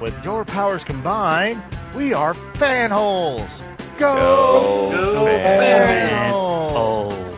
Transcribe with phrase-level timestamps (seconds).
[0.00, 1.62] With your powers combined,
[1.94, 3.48] we are fanholes.
[3.98, 7.36] Go, Go, go, Fan fanholes.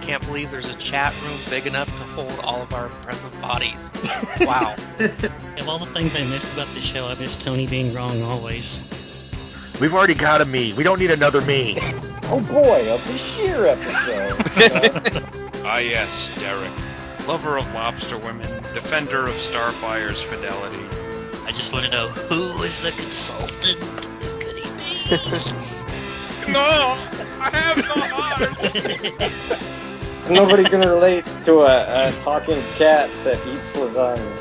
[0.00, 3.78] Can't believe there's a chat room big enough to hold all of our present bodies.
[4.40, 4.74] Wow.
[4.98, 8.78] Of all the things I missed about the show, I miss Tony being wrong always.
[9.80, 10.72] We've already got a me.
[10.74, 11.78] We don't need another me.
[12.26, 15.22] Oh boy, a Bashir episode.
[15.66, 17.28] Ah, yes, Derek.
[17.28, 20.78] Lover of lobster women, defender of Starfire's fidelity.
[21.46, 23.78] I just want to know who is the consultant?
[23.78, 25.70] Who could he be?
[26.46, 26.98] No!
[27.40, 28.40] I have no heart!
[30.30, 34.38] Nobody can relate to a, a talking cat that eats lasagna.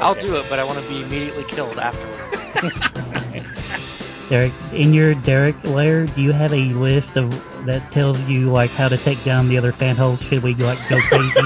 [0.00, 2.18] I'll do it, but I want to be immediately killed afterwards.
[4.28, 7.30] Derek, in your Derek layer, do you have a list of
[7.66, 10.20] that tells you like how to take down the other fanholes?
[10.22, 11.40] Should we like go crazy?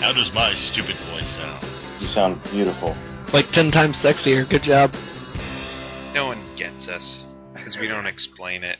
[0.00, 1.15] How does my stupid voice sound?
[2.00, 2.94] You sound beautiful.
[3.32, 4.48] like ten times sexier.
[4.48, 4.94] Good job.
[6.14, 7.22] No one gets us,
[7.54, 8.78] because we don't explain it.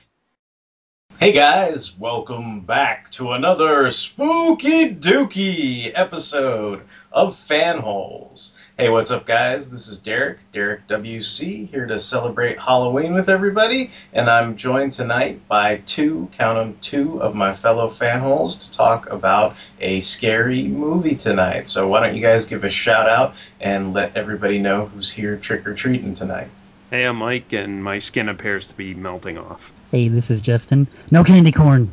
[1.19, 8.51] Hey guys, welcome back to another spooky dooky episode of Fanholes.
[8.79, 9.71] Hey, what's up, guys?
[9.71, 15.41] This is Derek, Derek WC, here to celebrate Halloween with everybody, and I'm joined tonight
[15.49, 21.15] by two, count 'em, two of my fellow fanholes to talk about a scary movie
[21.15, 21.69] tonight.
[21.69, 25.39] So why don't you guys give a shout out and let everybody know who's here
[25.39, 26.49] trick or treating tonight?
[26.91, 29.73] Hey, I'm Mike, and my skin appears to be melting off.
[29.91, 30.87] hey, this is Justin.
[31.11, 31.91] No candy corn.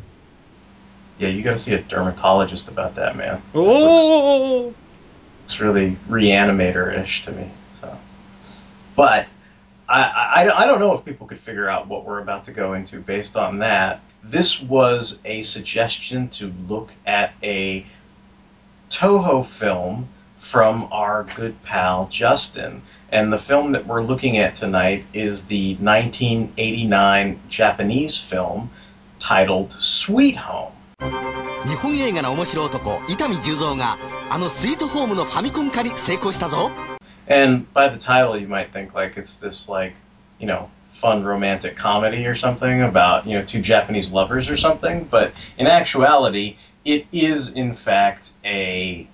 [1.17, 3.41] Yeah, you gotta see a dermatologist about that, man.
[3.55, 4.73] Oh!
[5.45, 7.51] It's really reanimator-ish to me.
[7.81, 7.97] So,
[8.95, 9.27] but
[9.89, 12.73] I, I I don't know if people could figure out what we're about to go
[12.73, 14.01] into based on that.
[14.23, 17.85] This was a suggestion to look at a
[18.89, 20.07] Toho film
[20.39, 22.81] from our good pal Justin.
[23.09, 28.69] And the film that we're looking at tonight is the 1989 Japanese film
[29.19, 30.73] titled Sweet Home.
[31.66, 33.98] 日本映画の面白男伊丹十三が
[34.30, 36.70] あのスイートホームのファミコン化に成功したぞ
[37.28, 39.94] And by the title, you might think like it's this like,
[40.38, 45.06] you know, fun romantic comedy or something about you know two Japanese lovers or something.
[45.10, 49.06] But in actuality, it is in fact a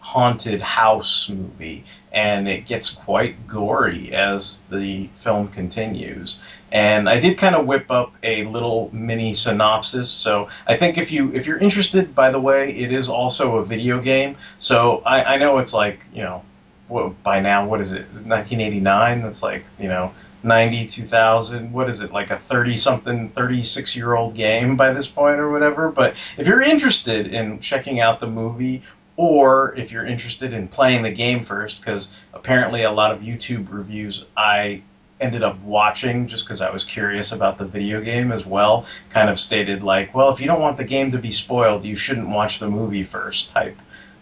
[0.00, 6.38] haunted house movie, and it gets quite gory as the film continues.
[6.72, 10.10] And I did kind of whip up a little mini synopsis.
[10.10, 13.64] So I think if you if you're interested, by the way, it is also a
[13.64, 14.36] video game.
[14.58, 16.42] So I, I know it's like you know
[16.90, 19.22] what, by now, what is it, 1989?
[19.22, 20.12] That's like, you know,
[20.42, 21.72] 90, 2000.
[21.72, 25.50] What is it, like a 30 something, 36 year old game by this point or
[25.50, 25.90] whatever?
[25.90, 28.82] But if you're interested in checking out the movie,
[29.20, 33.70] or if you're interested in playing the game first, because apparently a lot of YouTube
[33.70, 34.82] reviews I
[35.20, 39.28] ended up watching just because I was curious about the video game as well, kind
[39.28, 42.30] of stated like, well, if you don't want the game to be spoiled, you shouldn't
[42.30, 43.76] watch the movie first type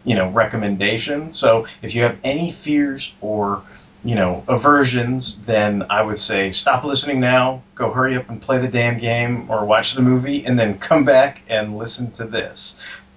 [0.05, 1.33] you know recommendation.
[1.33, 3.63] So if you have any fears or
[4.03, 8.59] you know aversions, then I would say stop listening now, go hurry up and play
[8.59, 12.75] the damn game or watch the movie, and then come back and listen to this.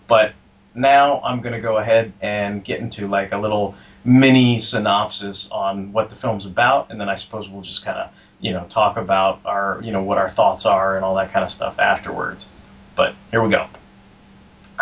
[0.08, 0.34] But
[0.74, 5.92] now I'm going to go ahead and get into like a little mini synopsis on
[5.92, 8.98] what the film's about, and then I suppose we'll just kind of you know talk
[8.98, 12.48] about our you know what our thoughts are and all that kind of stuff afterwards.
[12.96, 13.68] But here we go.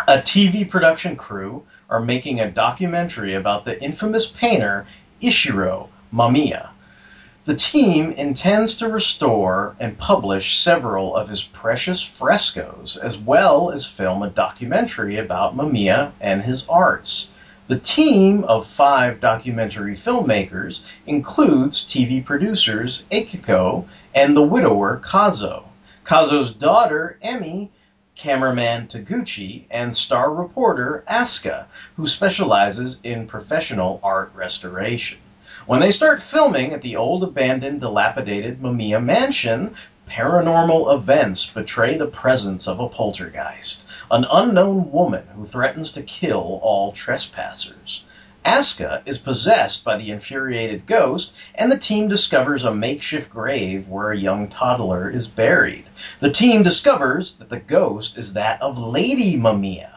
[0.08, 4.86] A TV production crew are making a documentary about the infamous painter
[5.20, 6.69] Ichiro Mamiya.
[7.46, 13.86] The team intends to restore and publish several of his precious frescoes, as well as
[13.86, 17.28] film a documentary about Mamiya and his arts.
[17.66, 25.64] The team of five documentary filmmakers includes TV producers Akiko and the widower Kazo.
[26.04, 27.70] Kazo's daughter, Emmy,
[28.16, 31.64] cameraman Taguchi, and star reporter Asuka,
[31.96, 35.16] who specializes in professional art restoration.
[35.66, 39.74] When they start filming at the old abandoned dilapidated Mamiya mansion,
[40.08, 46.60] paranormal events betray the presence of a poltergeist, an unknown woman who threatens to kill
[46.62, 48.04] all trespassers.
[48.42, 54.12] Asuka is possessed by the infuriated ghost, and the team discovers a makeshift grave where
[54.12, 55.84] a young toddler is buried.
[56.20, 59.90] The team discovers that the ghost is that of Lady Mamiya,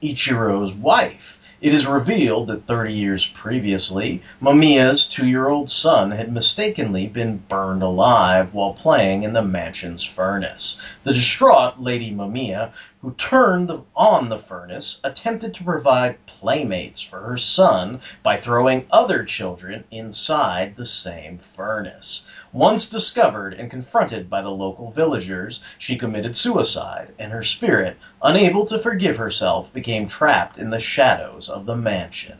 [0.00, 1.37] Ichiro's wife.
[1.60, 7.38] It is revealed that 30 years previously, Mamiya's two year old son had mistakenly been
[7.48, 10.76] burned alive while playing in the mansion's furnace.
[11.02, 17.38] The distraught Lady Mamiya who turned on the furnace, attempted to provide playmates for her
[17.38, 22.22] son by throwing other children inside the same furnace.
[22.52, 28.66] Once discovered and confronted by the local villagers, she committed suicide, and her spirit, unable
[28.66, 32.38] to forgive herself, became trapped in the shadows of the mansion.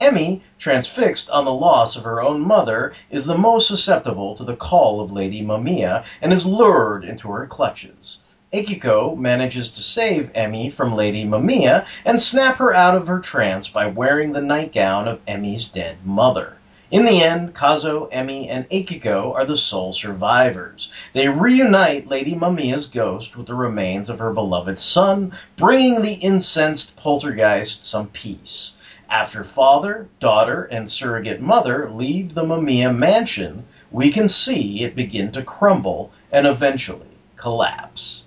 [0.00, 4.56] Emmy, transfixed on the loss of her own mother, is the most susceptible to the
[4.56, 8.16] call of Lady Mamiya and is lured into her clutches.
[8.52, 13.68] Akiko manages to save Emmy from Lady Mamiya and snap her out of her trance
[13.68, 16.56] by wearing the nightgown of Emmy's dead mother.
[16.90, 20.90] In the end, Kazo, Emmy, and Akiko are the sole survivors.
[21.12, 26.96] They reunite Lady Mamiya's ghost with the remains of her beloved son, bringing the incensed
[26.96, 28.72] poltergeist some peace.
[29.08, 35.30] After father, daughter, and surrogate mother leave the Mamiya mansion, we can see it begin
[35.30, 37.06] to crumble and eventually
[37.36, 38.24] collapse.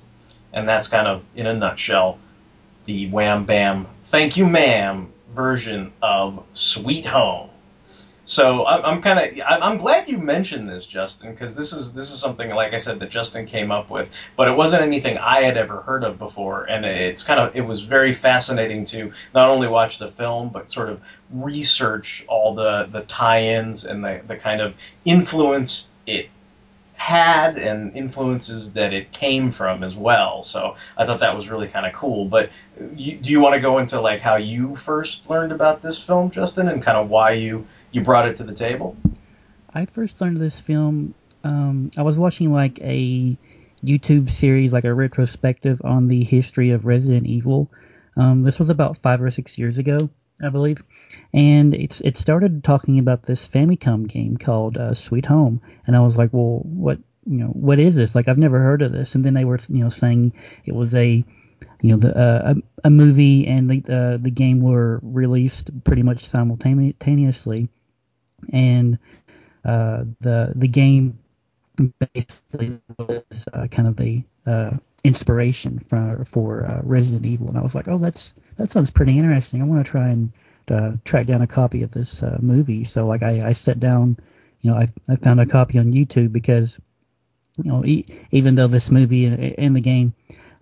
[0.53, 2.19] And that's kind of, in a nutshell,
[2.85, 7.49] the wham bam, thank you ma'am version of Sweet Home.
[8.25, 12.09] So I'm, I'm kind of I'm glad you mentioned this, Justin, because this is this
[12.09, 14.07] is something like I said that Justin came up with,
[14.37, 17.61] but it wasn't anything I had ever heard of before, and it's kind of it
[17.61, 21.01] was very fascinating to not only watch the film but sort of
[21.31, 24.73] research all the the tie-ins and the the kind of
[25.03, 26.29] influence it
[26.95, 30.43] had and influences that it came from as well.
[30.43, 32.25] So I thought that was really kind of cool.
[32.25, 32.49] But
[32.95, 36.31] you, do you want to go into like how you first learned about this film,
[36.31, 38.95] Justin, and kind of why you you brought it to the table?
[39.73, 41.15] I first learned this film.
[41.43, 43.37] Um, I was watching like a
[43.83, 47.69] YouTube series, like a retrospective on the history of Resident Evil.
[48.15, 50.09] Um, this was about five or six years ago,
[50.41, 50.81] I believe,
[51.33, 55.99] and it's it started talking about this Famicom game called uh, Sweet Home, and I
[56.01, 58.15] was like, well, what you know, what is this?
[58.15, 59.15] Like, I've never heard of this.
[59.15, 60.33] And then they were you know saying
[60.65, 61.23] it was a
[61.81, 62.53] you know the uh,
[62.83, 67.69] a, a movie and the uh, the game were released pretty much simultaneously
[68.51, 68.97] and
[69.65, 71.17] uh, the the game
[72.13, 74.71] basically was uh, kind of the uh,
[75.03, 79.17] inspiration for for uh, Resident Evil, and I was like, oh, that's that sounds pretty
[79.17, 79.61] interesting.
[79.61, 80.31] I want to try and
[80.69, 82.83] uh, track down a copy of this uh, movie.
[82.85, 84.17] So like I, I sat down,
[84.61, 86.77] you know, I I found a copy on YouTube because
[87.57, 90.13] you know e- even though this movie and the game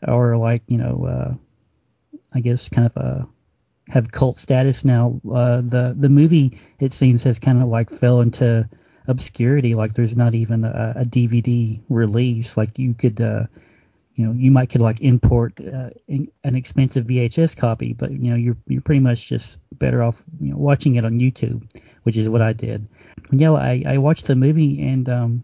[0.07, 3.27] are like you know uh, I guess kind of a
[3.89, 5.19] have cult status now.
[5.29, 8.67] Uh, the the movie it seems has kind of like fell into
[9.07, 9.73] obscurity.
[9.73, 12.55] Like there's not even a, a DVD release.
[12.55, 13.43] Like you could, uh,
[14.15, 18.29] you know, you might could like import uh, in, an expensive VHS copy, but you
[18.29, 21.63] know you're you're pretty much just better off you know watching it on YouTube,
[22.03, 22.87] which is what I did.
[23.31, 25.43] Yeah, I I watched the movie and um,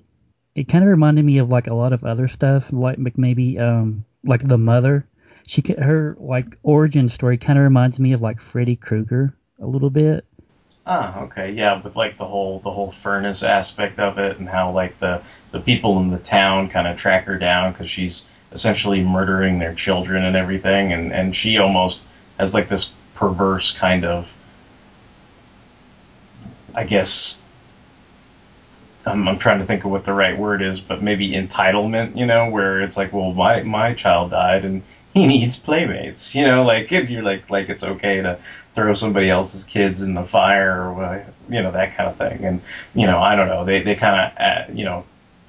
[0.55, 4.05] it kind of reminded me of like a lot of other stuff, like maybe um
[4.23, 5.07] like the mother
[5.47, 9.89] she her like origin story kind of reminds me of like Freddy Krueger a little
[9.89, 10.25] bit.
[10.85, 14.71] Ah, okay, yeah, with like the whole the whole furnace aspect of it, and how
[14.71, 19.01] like the the people in the town kind of track her down because she's essentially
[19.01, 22.01] murdering their children and everything, and and she almost
[22.39, 24.27] has like this perverse kind of,
[26.73, 27.41] I guess.
[29.05, 32.25] I'm, I'm trying to think of what the right word is, but maybe entitlement, you
[32.25, 34.83] know, where it's like, well, my my child died, and
[35.13, 36.35] he needs playmates.
[36.35, 38.39] You know, like if you're like like it's okay to
[38.75, 42.45] throw somebody else's kids in the fire or you know that kind of thing.
[42.45, 42.61] And
[42.93, 43.65] you know, I don't know.
[43.65, 45.03] They they kind of uh, you know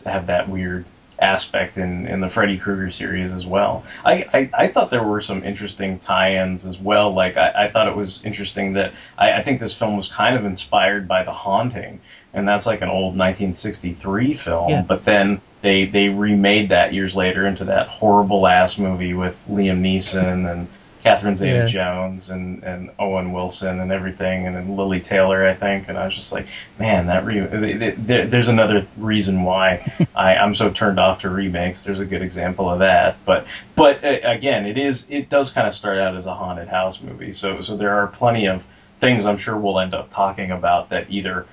[0.04, 0.86] have that weird
[1.20, 3.84] aspect in, in the Freddy Krueger series as well.
[4.04, 7.12] I, I, I thought there were some interesting tie-ins as well.
[7.12, 10.36] Like I, I thought it was interesting that I, I think this film was kind
[10.36, 12.00] of inspired by The Haunting,
[12.32, 14.70] and that's like an old 1963 film.
[14.70, 14.82] Yeah.
[14.82, 19.80] But then they they remade that years later into that horrible ass movie with Liam
[19.80, 20.68] Neeson and
[21.02, 25.88] Catherine Zeta-Jones and and Owen Wilson and everything, and then Lili Taylor, I think.
[25.88, 26.46] And I was just like,
[26.78, 31.82] man, that re- there, there's another reason why I, I'm so turned off to remakes.
[31.82, 33.16] There's a good example of that.
[33.24, 36.68] But but uh, again, it is it does kind of start out as a haunted
[36.68, 37.32] house movie.
[37.32, 38.64] So so there are plenty of
[39.00, 41.46] things I'm sure we'll end up talking about that either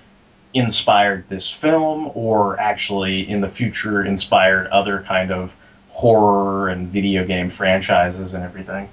[0.53, 5.55] inspired this film or actually in the future inspired other kind of
[5.89, 8.89] horror and video game franchises and everything.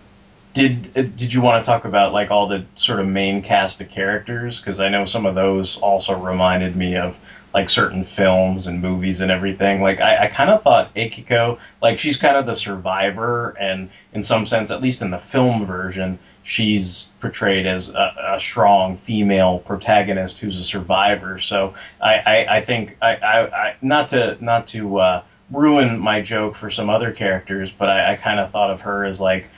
[0.55, 3.81] Did uh, did you want to talk about like all the sort of main cast
[3.81, 4.61] of characters?
[4.61, 7.17] Because I know some of those also reminded me of
[7.55, 9.83] like certain films and movies and everything.
[9.83, 14.23] Like I, I kind of thought Akiko, like she's kind of the survivor, and in
[14.23, 19.59] some sense, at least in the film version, she's portrayed as a, a strong female
[19.61, 21.39] protagonist who's a survivor.
[21.39, 26.21] So I, I, I think I, I, I not to not to uh, ruin my
[26.21, 29.49] joke for some other characters, but I, I kind of thought of her as like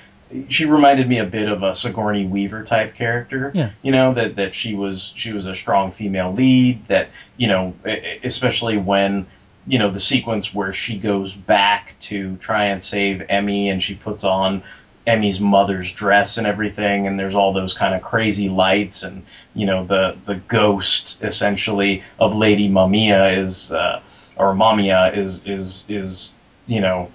[0.48, 3.52] she reminded me a bit of a Sigourney Weaver type character.
[3.54, 3.70] Yeah.
[3.82, 6.86] You know that that she was she was a strong female lead.
[6.88, 7.74] That you know,
[8.22, 9.26] especially when
[9.66, 13.94] you know the sequence where she goes back to try and save Emmy and she
[13.94, 14.62] puts on
[15.06, 19.24] Emmy's mother's dress and everything, and there's all those kind of crazy lights, and
[19.54, 24.00] you know the the ghost essentially of Lady Mamiya is uh,
[24.36, 26.34] or Mamiya is is is
[26.66, 27.10] you know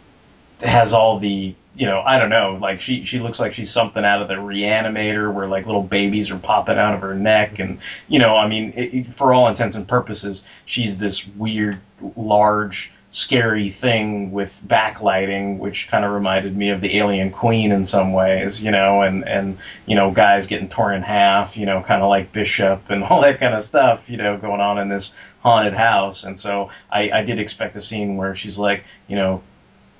[0.61, 4.03] has all the you know I don't know like she she looks like she's something
[4.03, 7.79] out of the Reanimator where like little babies are popping out of her neck and
[8.07, 11.79] you know I mean it, it, for all intents and purposes she's this weird
[12.15, 17.83] large scary thing with backlighting which kind of reminded me of the alien queen in
[17.83, 21.81] some ways you know and and you know guys getting torn in half you know
[21.81, 24.89] kind of like bishop and all that kind of stuff you know going on in
[24.89, 26.23] this haunted house.
[26.23, 29.41] And so I, I did expect a scene where she's like you know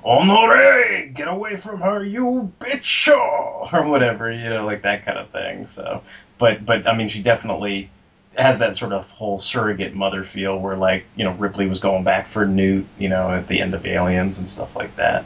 [0.03, 3.07] Honore, get away from her, you bitch,
[3.73, 5.67] or whatever, you know, like that kind of thing.
[5.67, 6.03] So,
[6.37, 7.89] but but I mean, she definitely
[8.37, 12.03] has that sort of whole surrogate mother feel, where like you know Ripley was going
[12.03, 15.25] back for Newt, you know, at the end of Aliens and stuff like that.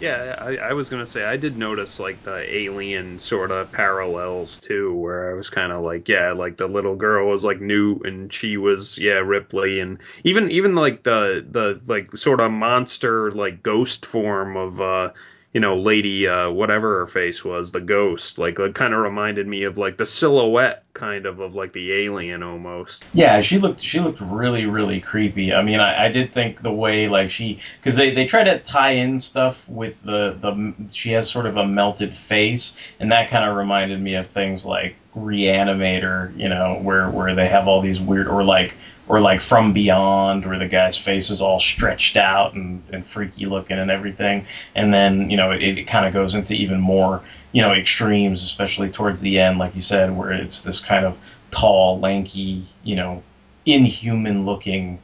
[0.00, 4.58] Yeah, I, I was gonna say I did notice like the alien sort of parallels
[4.60, 8.06] too, where I was kind of like, yeah, like the little girl was like Newt
[8.06, 13.32] and she was yeah Ripley, and even even like the the like sort of monster
[13.32, 15.10] like ghost form of uh
[15.58, 19.48] you know Lady uh whatever her face was, the ghost, like it kind of reminded
[19.48, 23.04] me of like the silhouette kind of of like the alien almost.
[23.12, 25.52] Yeah, she looked she looked really really creepy.
[25.52, 28.60] I mean, I, I did think the way like she because they they try to
[28.60, 33.28] tie in stuff with the the she has sort of a melted face, and that
[33.28, 37.82] kind of reminded me of things like Reanimator, you know, where where they have all
[37.82, 38.76] these weird or like
[39.08, 43.46] or like From Beyond, where the guy's face is all stretched out and, and freaky
[43.46, 44.44] looking and everything.
[44.74, 47.22] And then, you know, it, it kind of goes into even more,
[47.52, 51.16] you know, extremes, especially towards the end, like you said, where it's this kind of
[51.50, 53.22] tall, lanky, you know,
[53.64, 54.98] inhuman looking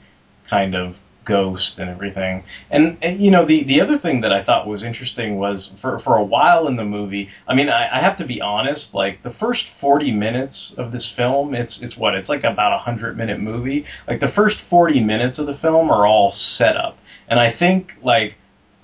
[0.49, 2.45] kind of ghost and everything.
[2.71, 5.99] And, and, you know, the the other thing that I thought was interesting was for
[5.99, 7.29] for a while in the movie.
[7.49, 8.95] I mean, I, I have to be honest.
[8.95, 12.79] Like the first forty minutes of this film, it's it's what it's like about a
[12.79, 13.87] hundred minute movie.
[14.07, 17.95] Like the first forty minutes of the film are all set up, and I think
[18.03, 18.35] like.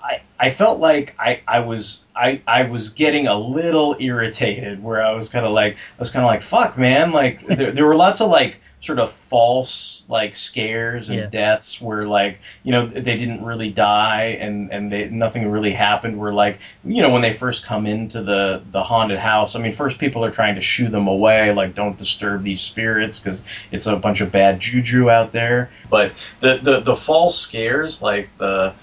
[0.03, 5.03] I, I felt like I, I was I, I was getting a little irritated where
[5.05, 7.85] I was kind of like I was kind of like fuck man like there, there
[7.85, 11.25] were lots of like sort of false like scares and Yeah.
[11.27, 16.17] deaths where like you know they didn't really die and and they nothing really happened
[16.19, 19.75] where like you know when they first come into the the haunted house I mean
[19.75, 23.85] first people are trying to shoo them away like don't disturb these spirits because it's
[23.85, 28.73] a bunch of bad juju out there but the the the false scares like the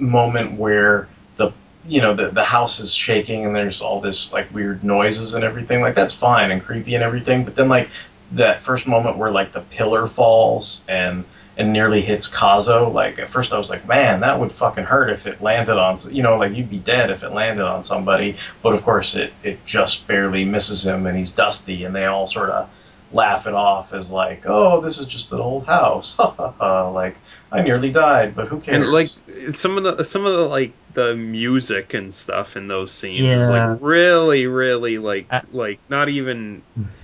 [0.00, 1.52] moment where the
[1.86, 5.44] you know the the house is shaking and there's all this like weird noises and
[5.44, 7.88] everything like that's fine and creepy and everything but then like
[8.32, 11.24] that first moment where like the pillar falls and
[11.58, 15.10] and nearly hits Kazo like at first I was like man that would fucking hurt
[15.10, 18.36] if it landed on you know like you'd be dead if it landed on somebody.
[18.62, 22.26] But of course it it just barely misses him and he's dusty and they all
[22.26, 22.68] sort of
[23.12, 26.14] laugh it off as like oh this is just an old house.
[26.18, 26.88] Ha ha ha.
[26.90, 27.16] Like
[27.50, 28.76] I nearly died but who cares?
[28.84, 29.08] And like
[29.56, 33.48] some of the some of the like the music and stuff in those scenes is
[33.50, 36.62] like really really like I- like not even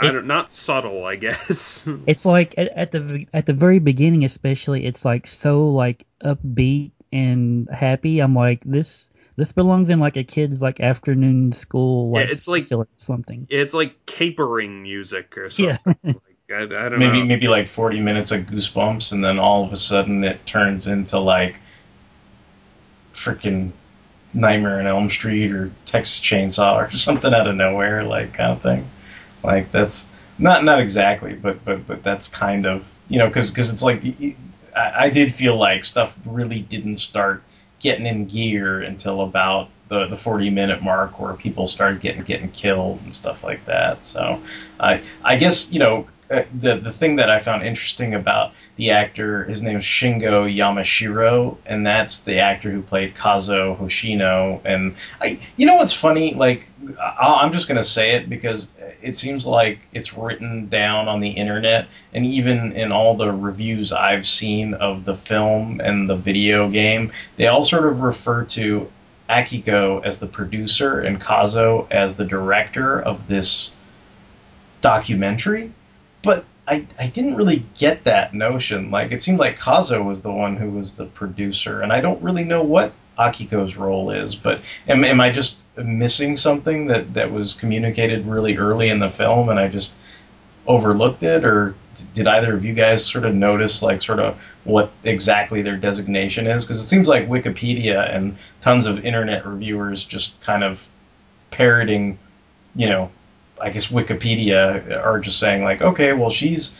[0.00, 1.84] I don't not subtle I guess.
[2.06, 6.92] It's like at, at the at the very beginning, especially, it's like so like upbeat
[7.12, 8.20] and happy.
[8.20, 12.64] I'm like this this belongs in like a kid's like afternoon school Yeah, it's like-
[12.96, 13.46] something.
[13.50, 15.78] it's like capering music or something.
[15.86, 15.92] Yeah.
[16.04, 16.16] like,
[16.50, 17.24] I, I don't maybe know.
[17.26, 21.18] maybe like 40 minutes of goosebumps and then all of a sudden it turns into
[21.18, 21.56] like
[23.14, 23.72] freaking
[24.34, 28.62] nightmare on elm street or texas chainsaw or something out of nowhere like kind of
[28.62, 28.88] thing
[29.48, 30.06] like that's
[30.38, 34.04] not not exactly but but but that's kind of you know because because it's like
[34.76, 37.42] I, I did feel like stuff really didn't start
[37.80, 42.50] getting in gear until about the, the 40 minute mark where people started getting getting
[42.50, 44.04] killed and stuff like that.
[44.04, 44.42] So
[44.78, 48.90] I I guess you know Uh, the the thing that I found interesting about the
[48.90, 54.60] actor, his name is Shingo Yamashiro, and that's the actor who played Kazo Hoshino.
[54.64, 56.34] And I, you know what's funny?
[56.34, 56.66] Like
[57.00, 58.66] I, I'm just gonna say it because
[59.00, 63.90] it seems like it's written down on the internet, and even in all the reviews
[63.90, 68.90] I've seen of the film and the video game, they all sort of refer to
[69.30, 73.72] Akiko as the producer and Kazo as the director of this
[74.80, 75.72] documentary,
[76.22, 78.90] but I, I didn't really get that notion.
[78.90, 82.22] Like it seemed like Kazo was the one who was the producer, and I don't
[82.22, 84.36] really know what Akiko's role is.
[84.36, 89.10] But am, am I just missing something that that was communicated really early in the
[89.10, 89.92] film, and I just
[90.66, 91.74] overlooked it, or
[92.14, 96.46] did either of you guys sort of notice like sort of what exactly their designation
[96.46, 96.64] is?
[96.64, 100.78] Because it seems like Wikipedia and tons of internet reviewers just kind of
[101.50, 102.18] parroting,
[102.74, 103.10] you know,
[103.60, 106.72] I guess Wikipedia are just saying like, okay, well she's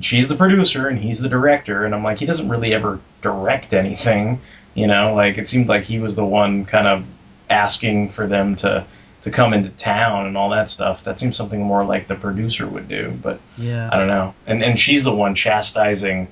[0.00, 3.72] she's the producer and he's the director, and I'm like, he doesn't really ever direct
[3.72, 4.40] anything,
[4.74, 7.04] you know, like it seemed like he was the one kind of
[7.50, 8.86] asking for them to
[9.22, 11.02] to come into town and all that stuff.
[11.04, 13.88] That seems something more like the producer would do, but Yeah.
[13.92, 14.34] I don't know.
[14.46, 16.28] And and she's the one chastising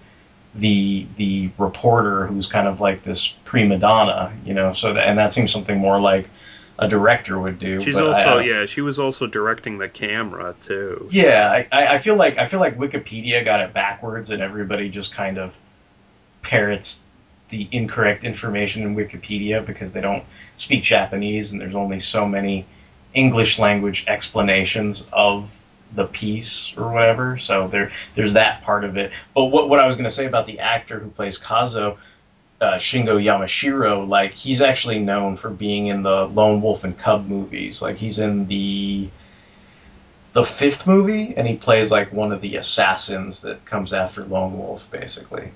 [0.55, 4.75] the the reporter who's kind of like this prima donna, you know.
[4.75, 6.29] So that and that seems something more like
[6.79, 7.81] a director would do.
[7.83, 11.09] She's also I, yeah, she was also directing the camera too.
[11.11, 14.89] yeah, I, I I feel like I feel like Wikipedia got it backwards, and everybody
[14.89, 15.53] just kind of
[16.43, 17.01] parrots
[17.51, 20.25] the incorrect information in Wikipedia because they don't
[20.57, 22.67] speak Japanese, and there's only so many
[23.15, 25.51] English language explanations of
[25.95, 27.39] the piece or whatever.
[27.39, 29.13] So there there's that part of it.
[29.35, 31.99] But what what I was going to say about the actor who plays Kazo.
[32.63, 37.27] Uh, Shingo Yamashiro, like he's actually known for being in the Lone Wolf and Cub
[37.27, 37.83] movies.
[37.83, 39.11] Like he's in the
[40.33, 44.57] the fifth movie, and he plays like one of the assassins that comes after Lone
[44.57, 45.51] Wolf, basically.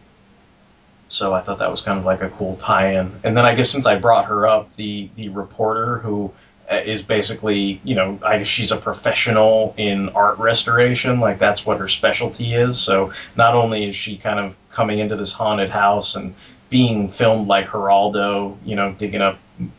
[1.08, 3.20] So I thought that was kind of like a cool tie-in.
[3.22, 6.32] And then I guess since I brought her up, the the reporter who
[6.68, 11.78] uh, basically, you know, I guess she's a professional in art restoration, like that's what
[11.78, 12.80] her specialty is.
[12.80, 16.34] So not only is she kind of coming into this haunted house and
[16.70, 19.38] being filmed like Geraldo, you know, digging up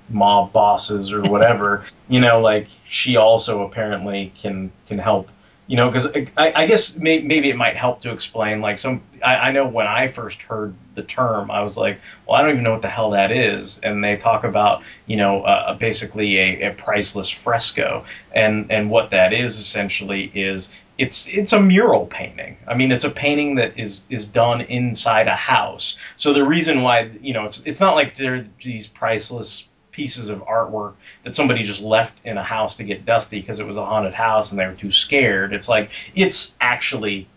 [0.10, 5.30] mob bosses or whatever, you know, like she also apparently can can help,
[5.68, 9.04] you know, because I, I guess may, maybe it might help to explain like some.
[9.24, 12.52] I, I know when I first heard the term, I was like, well, I don't
[12.52, 16.38] even know what the hell that is, and they talk about, you know, uh, basically
[16.38, 22.08] a, a priceless fresco, and and what that is essentially is it's it's a mural
[22.08, 22.58] painting.
[22.68, 25.96] I mean, it's a painting that is is done inside a house.
[26.16, 30.40] So the reason why you know it's it's not like they're these priceless pieces of
[30.42, 33.86] artwork that somebody just left in a house to get dusty because it was a
[33.86, 35.54] haunted house and they were too scared.
[35.54, 37.28] It's like it's actually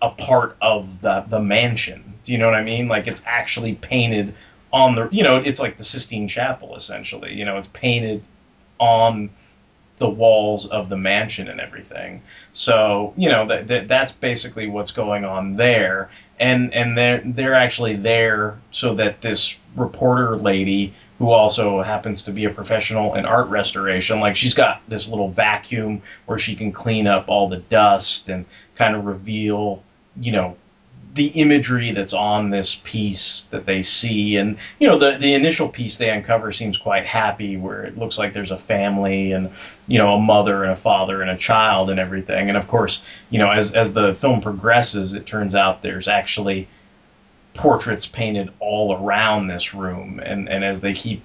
[0.00, 2.14] a part of the the mansion.
[2.24, 2.88] Do you know what I mean?
[2.88, 4.34] Like it's actually painted
[4.72, 7.34] on the you know it's like the Sistine Chapel essentially.
[7.34, 8.24] You know it's painted
[8.78, 9.30] on
[9.98, 12.22] the walls of the mansion and everything.
[12.52, 17.54] So you know that, that that's basically what's going on there, and and they're they're
[17.54, 23.24] actually there so that this reporter lady who also happens to be a professional in
[23.24, 27.58] art restoration, like she's got this little vacuum where she can clean up all the
[27.58, 29.82] dust and kind of reveal,
[30.20, 30.56] you know,
[31.14, 34.36] the imagery that's on this piece that they see.
[34.36, 38.18] And you know the the initial piece they uncover seems quite happy where it looks
[38.18, 39.50] like there's a family and
[39.86, 42.48] you know a mother and a father and a child and everything.
[42.48, 46.68] And of course you know as as the film progresses it turns out there's actually
[47.54, 50.20] portraits painted all around this room.
[50.20, 51.22] And and as they keep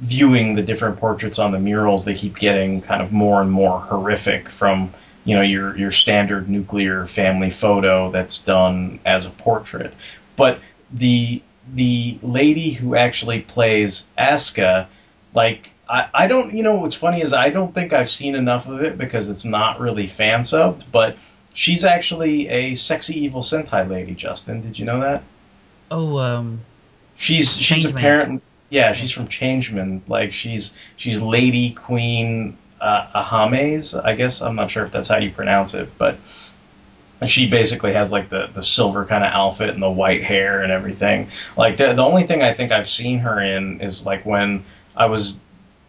[0.00, 3.78] viewing the different portraits on the murals they keep getting kind of more and more
[3.78, 4.92] horrific from
[5.24, 9.94] you know your your standard nuclear family photo that's done as a portrait.
[10.36, 10.60] But
[10.92, 11.42] the
[11.74, 14.88] the lady who actually plays Asuka
[15.34, 18.66] like I, I don't you know what's funny is I don't think I've seen enough
[18.66, 21.16] of it because it's not really fan subbed but
[21.54, 24.62] she's actually a sexy evil Sentai lady Justin.
[24.62, 25.22] Did you know that?
[25.90, 26.62] Oh, um,
[27.16, 30.02] she's she's apparently yeah she's from Changeman.
[30.08, 34.42] Like she's she's Lady Queen uh, Ahames I guess.
[34.42, 36.16] I'm not sure if that's how you pronounce it but
[37.26, 40.72] she basically has like the the silver kind of outfit and the white hair and
[40.72, 41.28] everything.
[41.56, 44.64] Like the the only thing I think I've seen her in is like when
[44.96, 45.36] I was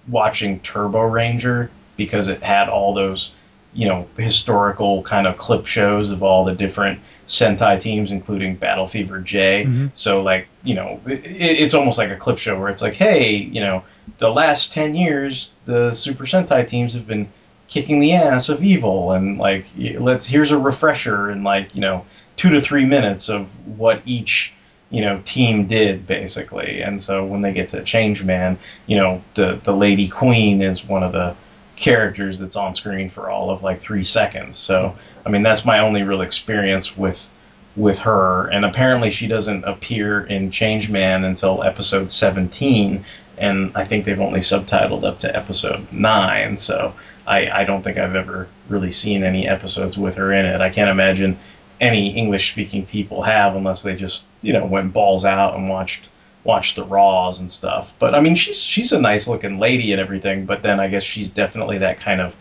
[0.08, 3.32] watching Turboranger because it had all those
[3.74, 8.88] you know historical kind of clip shows of all the different Sentai teams, including Battle
[8.88, 9.66] Fever J.
[9.66, 9.92] Mhm.
[9.96, 13.34] So like you know, it, it's almost like a clip show where it's like, hey,
[13.34, 13.84] you know,
[14.20, 17.30] the last ten years the Super Sentai teams have been
[17.68, 19.66] kicking the ass of evil, and like
[20.00, 22.06] let's here's a refresher in like you know
[22.38, 24.54] two to three minutes of what each
[24.90, 26.82] you know team did basically.
[26.82, 31.04] And so when they get to Changeman, you know the the Lady Queen is one
[31.04, 31.36] of the
[31.76, 34.58] characters that's on screen for all of like three seconds.
[34.58, 37.28] So I mean that's my only real experience with
[37.76, 43.04] with her, and apparently she doesn't appear in Changeman until episode 17,
[43.40, 46.94] and I think they've only subtitled up to episode 9, so
[47.26, 50.62] I, I don't think I've ever really seen any episodes with her in it.
[50.62, 51.40] I can't imagine
[51.80, 56.10] any English speaking people have unless they just, you know, went balls out and watched
[56.44, 57.92] watch the Raws and stuff.
[58.00, 60.46] But I mean, she's she's a nice looking lady and everything.
[60.46, 62.36] But then I guess she's definitely that kind of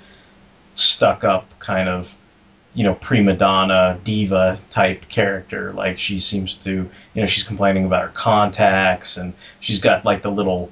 [0.75, 2.09] stuck up kind of
[2.75, 5.73] you know prima donna diva type character.
[5.73, 6.71] Like she seems to
[7.15, 10.71] you know she's complaining about her contacts and she's got like the little.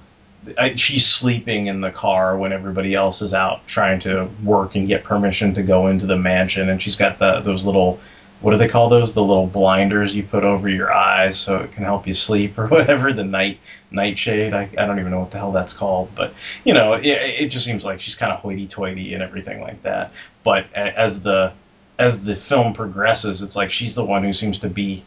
[0.57, 4.88] I, she's sleeping in the car when everybody else is out trying to work and
[4.88, 8.01] get permission to go into the mansion, and she's got the those little
[8.40, 9.12] what do they call those?
[9.12, 12.66] The little blinders you put over your eyes so it can help you sleep or
[12.68, 13.12] whatever.
[13.12, 13.59] The night
[13.90, 14.55] nightshade.
[14.55, 16.33] I, I don't even know what the hell that's called, but
[16.64, 20.12] you know, it, it just seems like she's kind of hoity-toity and everything like that.
[20.44, 21.53] But as the
[21.98, 25.05] as the film progresses, it's like she's the one who seems to be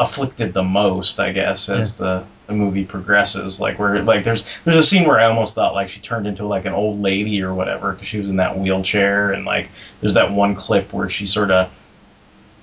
[0.00, 3.60] afflicted the most, I guess, as the, the movie progresses.
[3.60, 6.46] Like where like there's there's a scene where I almost thought like she turned into
[6.46, 9.68] like an old lady or whatever because she was in that wheelchair, and like
[10.00, 11.70] there's that one clip where she sort of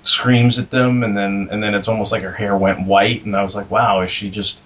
[0.07, 3.35] screams at them and then and then it's almost like her hair went white and
[3.35, 4.61] I was like wow is she just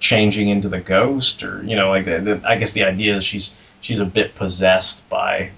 [0.00, 3.24] changing into the ghost or you know like the, the, I guess the idea is
[3.24, 5.50] she's she's a bit possessed by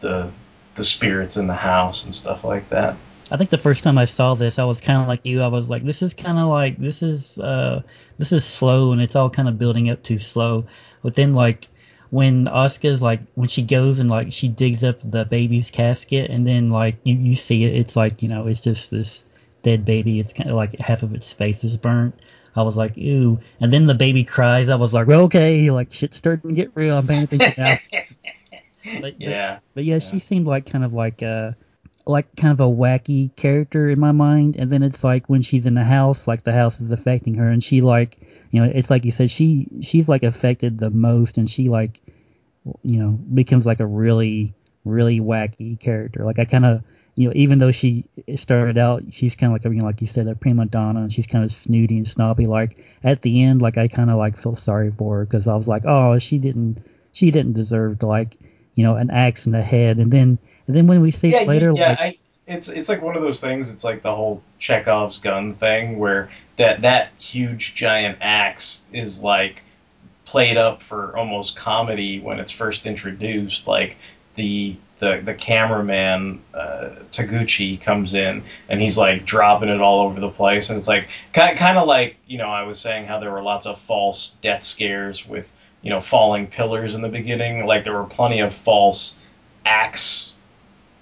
[0.00, 0.30] the
[0.76, 2.96] the spirits in the house and stuff like that
[3.30, 5.42] I think the first time I saw this, I was kind of like you.
[5.42, 7.82] I was like, this is kind of like this is uh
[8.18, 10.64] this is slow and it's all kind of building up too slow.
[11.02, 11.66] But then like
[12.10, 16.46] when Asuka's like when she goes and like she digs up the baby's casket and
[16.46, 19.22] then like you you see it, it's like you know it's just this
[19.62, 20.20] dead baby.
[20.20, 22.14] It's kind of like half of its face is burnt.
[22.54, 23.40] I was like, ew.
[23.60, 24.68] And then the baby cries.
[24.68, 26.96] I was like, well, okay, like shit's starting to get real.
[26.96, 27.78] I'm paying attention now.
[29.00, 31.56] but, yeah But, but yeah, she seemed like kind of like a
[32.06, 34.56] like kind of a wacky character in my mind.
[34.56, 37.48] And then it's like when she's in the house, like the house is affecting her,
[37.48, 38.18] and she like
[38.50, 42.00] you know it's like you said she she's like affected the most, and she like
[42.82, 44.54] you know becomes like a really
[44.84, 46.24] really wacky character.
[46.24, 46.82] Like I kind of
[47.14, 48.04] you know even though she
[48.36, 51.12] started out she's kind of like you know like you said a prima donna and
[51.12, 52.46] she's kind of snooty and snobby.
[52.46, 55.54] Like at the end like I kind of like feel sorry for her because I
[55.54, 56.82] was like oh she didn't
[57.12, 58.36] she didn't deserve to like
[58.74, 61.40] you know an axe in the head and then and then when we see yeah,
[61.40, 63.70] it later yeah, like I, it's it's like one of those things.
[63.70, 69.62] It's like the whole Chekhov's gun thing, where that that huge giant axe is like
[70.24, 73.66] played up for almost comedy when it's first introduced.
[73.66, 73.96] Like
[74.36, 80.20] the the the cameraman uh, Taguchi comes in and he's like dropping it all over
[80.20, 83.18] the place, and it's like kind kind of like you know I was saying how
[83.18, 85.48] there were lots of false death scares with
[85.82, 87.66] you know falling pillars in the beginning.
[87.66, 89.14] Like there were plenty of false
[89.64, 90.30] axe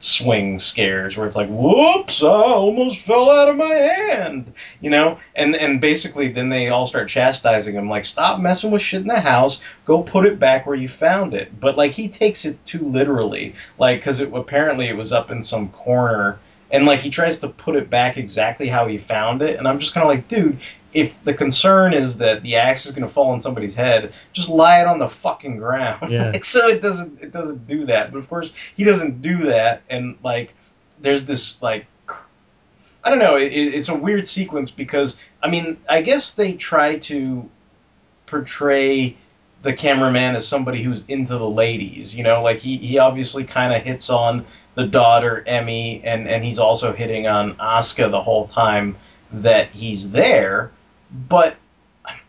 [0.04, 4.52] swing scares where it's like whoops i almost fell out of my hand
[4.84, 5.18] you know?
[5.34, 9.08] And and basically then they all start chastising him like stop messing with shit in
[9.08, 9.60] the house.
[9.86, 11.58] Go put it back where you found it.
[11.58, 15.42] But like he takes it too literally like because it apparently it was up in
[15.42, 16.38] some corner.
[16.70, 19.58] And like he tries to put it back exactly how he found it.
[19.58, 20.58] And i'm just kind of like dude
[20.94, 24.48] if the concern is that the axe is going to fall on somebody's head just
[24.48, 26.30] lie it on the fucking ground Yeah.
[26.32, 29.82] like so it doesn't it doesn't do that but of course he doesn't do that
[29.90, 30.54] and like
[31.00, 31.86] there's this like
[33.06, 33.36] I don't know.
[33.36, 37.50] It, it- it's a weird sequence because I mean, I guess they try to
[38.26, 39.16] portray
[39.62, 42.14] the cameraman as somebody who's into the ladies.
[42.14, 46.44] You know, like he he obviously kind of hits on the daughter Emmy, and and
[46.44, 48.96] he's also hitting on Asuka the whole time
[49.32, 50.72] that he's there.
[51.14, 51.56] But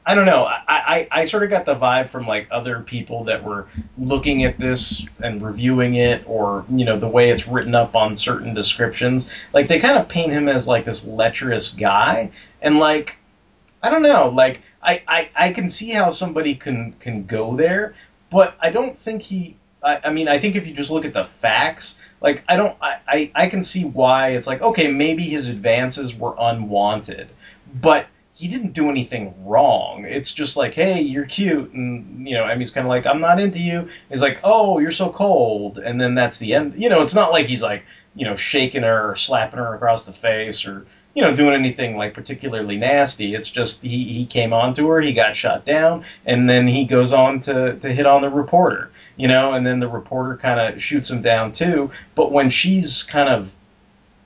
[0.05, 0.43] I don't know.
[0.43, 3.67] I, I, I sort of got the vibe from like other people that were
[3.97, 8.15] looking at this and reviewing it, or you know the way it's written up on
[8.15, 9.27] certain descriptions.
[9.51, 13.15] Like they kind of paint him as like this lecherous guy, and like
[13.81, 14.29] I don't know.
[14.29, 17.95] Like I, I, I can see how somebody can can go there,
[18.31, 19.57] but I don't think he.
[19.81, 22.77] I, I mean, I think if you just look at the facts, like I don't.
[22.79, 27.29] I, I, I can see why it's like okay, maybe his advances were unwanted,
[27.73, 30.03] but he didn't do anything wrong.
[30.05, 33.39] It's just like, hey, you're cute, and you know, Emmy's kind of like, I'm not
[33.39, 33.87] into you.
[34.09, 36.75] He's like, oh, you're so cold, and then that's the end.
[36.77, 40.03] You know, it's not like he's like, you know, shaking her or slapping her across
[40.03, 43.35] the face or you know doing anything like particularly nasty.
[43.35, 46.85] It's just he he came on to her, he got shot down, and then he
[46.85, 48.91] goes on to to hit on the reporter.
[49.15, 51.89] You know, and then the reporter kind of shoots him down too.
[52.15, 53.49] But when she's kind of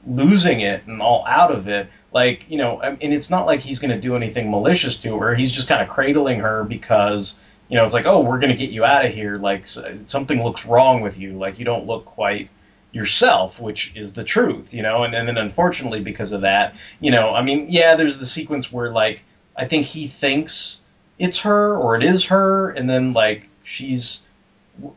[0.08, 1.90] losing it and all out of it.
[2.12, 5.36] Like, you know, and it's not like he's going to do anything malicious to her.
[5.36, 7.36] He's just kind of cradling her because,
[7.68, 9.38] you know, it's like, oh, we're going to get you out of here.
[9.38, 11.38] Like, something looks wrong with you.
[11.38, 12.50] Like, you don't look quite
[12.92, 15.04] yourself, which is the truth, you know?
[15.04, 18.72] And, and then unfortunately, because of that, you know, I mean, yeah, there's the sequence
[18.72, 19.22] where, like,
[19.56, 20.80] I think he thinks
[21.20, 24.22] it's her or it is her, and then, like, she's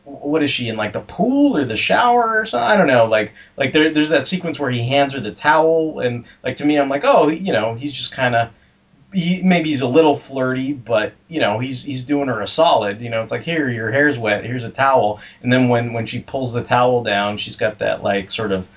[0.03, 2.65] what is she in like the pool or the shower or something?
[2.65, 3.05] I don't know.
[3.05, 6.65] Like like there, there's that sequence where he hands her the towel and like to
[6.65, 8.49] me I'm like oh you know he's just kind of
[9.13, 12.99] he, maybe he's a little flirty, but you know he's he's doing her a solid.
[12.99, 16.05] You know, it's like here your hair's wet, here's a towel, and then when when
[16.05, 18.67] she pulls the towel down, she's got that like sort of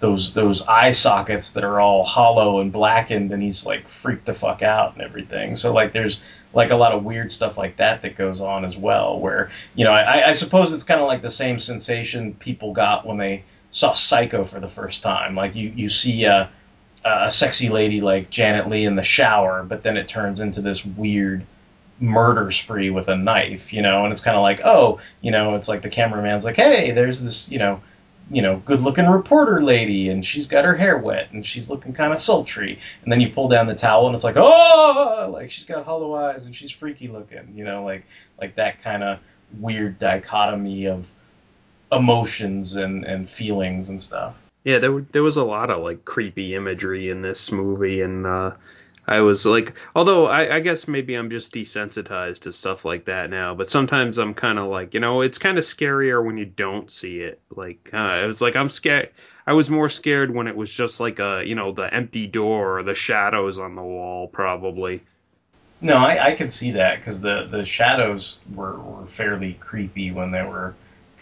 [0.00, 4.34] those those eye sockets that are all hollow and blackened, and he's like freaked the
[4.34, 5.56] fuck out and everything.
[5.56, 6.18] So like there's
[6.54, 9.18] like a lot of weird stuff like that that goes on as well.
[9.18, 13.06] Where you know I, I suppose it's kind of like the same sensation people got
[13.06, 15.34] when they saw Psycho for the first time.
[15.34, 16.50] Like you you see a
[17.04, 20.84] a sexy lady like Janet Leigh in the shower, but then it turns into this
[20.84, 21.46] weird
[22.00, 25.54] murder spree with a knife, you know, and it's kind of like, oh, you know,
[25.54, 27.80] it's like the cameraman's like, hey, there's this, you know,
[28.30, 31.92] you know, good looking reporter lady and she's got her hair wet and she's looking
[31.92, 32.78] kind of sultry.
[33.02, 36.14] And then you pull down the towel and it's like, oh, like she's got hollow
[36.14, 38.04] eyes and she's freaky looking, you know, like
[38.40, 39.18] like that kind of
[39.60, 41.06] weird dichotomy of
[41.92, 44.34] emotions and and feelings and stuff.
[44.64, 48.52] Yeah, there there was a lot of like creepy imagery in this movie, and uh,
[49.06, 53.28] I was like, although I, I guess maybe I'm just desensitized to stuff like that
[53.28, 56.46] now, but sometimes I'm kind of like, you know, it's kind of scarier when you
[56.46, 57.40] don't see it.
[57.54, 59.10] Like, uh, it was like I'm scared.
[59.46, 62.78] I was more scared when it was just like a, you know, the empty door
[62.78, 65.02] or the shadows on the wall, probably.
[65.82, 70.30] No, I, I could see that because the the shadows were, were fairly creepy when
[70.30, 70.74] they were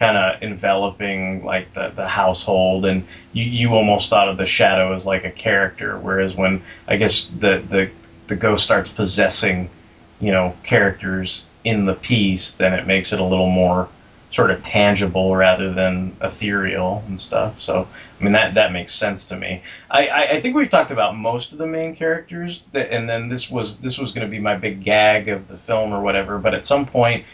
[0.03, 4.97] kind of enveloping like the, the household and you, you almost thought of the shadow
[4.97, 7.89] as like a character whereas when i guess the, the
[8.27, 9.71] the ghost starts possessing
[10.19, 13.89] you know characters in the piece then it makes it a little more
[14.33, 17.61] sort of tangible rather than ethereal and stuff.
[17.61, 17.87] So
[18.19, 19.63] i mean that that makes sense to me.
[19.91, 23.29] I i, I think we've talked about most of the main characters that, and then
[23.29, 26.39] this was this was going to be my big gag of the film or whatever
[26.39, 27.25] but at some point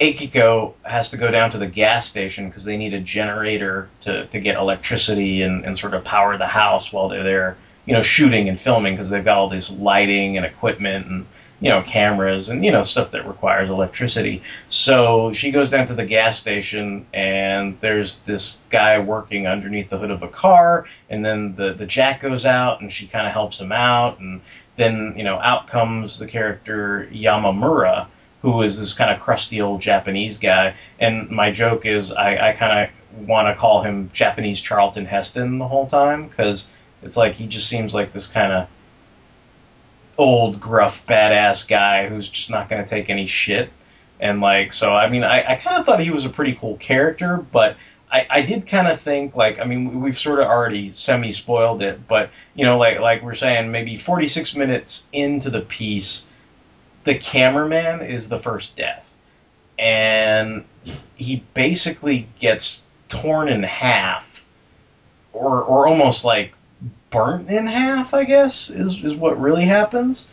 [0.00, 4.26] Akiko has to go down to the gas station because they need a generator to,
[4.26, 8.02] to get electricity and, and sort of power the house while they're there, you know,
[8.02, 11.26] shooting and filming because they've got all this lighting and equipment and,
[11.60, 14.42] you know, cameras and, you know, stuff that requires electricity.
[14.68, 19.98] So she goes down to the gas station and there's this guy working underneath the
[19.98, 23.32] hood of a car and then the, the jack goes out and she kind of
[23.32, 24.40] helps him out and
[24.76, 28.08] then, you know, out comes the character Yamamura
[28.44, 30.74] who is this kind of crusty old Japanese guy.
[31.00, 35.58] And my joke is I, I kind of want to call him Japanese Charlton Heston
[35.58, 36.66] the whole time because
[37.02, 38.68] it's like he just seems like this kind of
[40.18, 43.70] old, gruff, badass guy who's just not going to take any shit.
[44.20, 46.76] And like, so I mean, I, I kind of thought he was a pretty cool
[46.76, 47.78] character, but
[48.12, 51.80] I, I did kind of think like I mean we've sort of already semi spoiled
[51.80, 56.26] it, but you know like like we're saying maybe 46 minutes into the piece
[57.04, 59.06] the cameraman is the first death,
[59.78, 60.64] and
[61.14, 64.24] he basically gets torn in half,
[65.32, 66.54] or or almost like
[67.10, 68.12] burnt in half.
[68.14, 70.26] I guess is is what really happens.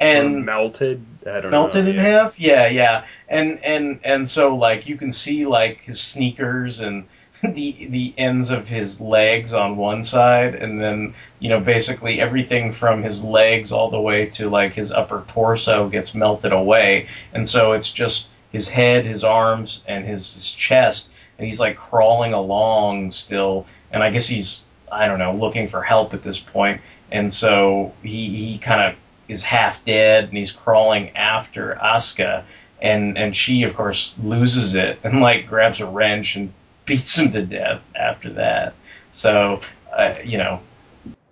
[0.00, 2.02] And or melted, I don't melted know, in yeah.
[2.02, 2.38] half.
[2.38, 3.04] Yeah, yeah.
[3.28, 7.04] And and and so like you can see like his sneakers and
[7.42, 12.72] the the ends of his legs on one side and then you know basically everything
[12.72, 17.06] from his legs all the way to like his upper torso gets melted away.
[17.32, 21.76] And so it's just his head his arms and his, his chest and he's like
[21.76, 23.66] crawling along still.
[23.92, 26.80] And i guess he's i don't know looking for help at this point.
[27.12, 28.98] And so he he kind of
[29.28, 32.42] is half dead and he's crawling after Asuka.
[32.82, 36.52] And and she of course loses it and like grabs a wrench and
[36.88, 38.74] beats him to death after that.
[39.12, 39.60] So,
[39.96, 40.60] uh, you know,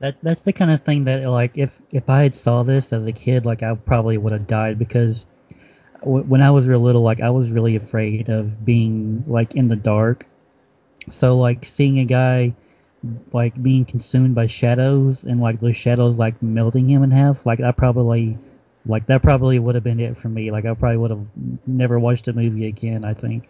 [0.00, 3.06] That that's the kind of thing that like if if I had saw this as
[3.06, 5.26] a kid, like I probably would have died because
[6.00, 9.68] w- when I was real little, like I was really afraid of being like in
[9.68, 10.26] the dark.
[11.10, 12.54] So like seeing a guy
[13.32, 17.60] like being consumed by shadows and like those shadows like melting him in half, like
[17.60, 18.38] I probably
[18.86, 20.50] like that probably would have been it for me.
[20.50, 21.26] Like I probably would have
[21.66, 23.04] never watched a movie again.
[23.04, 23.48] I think.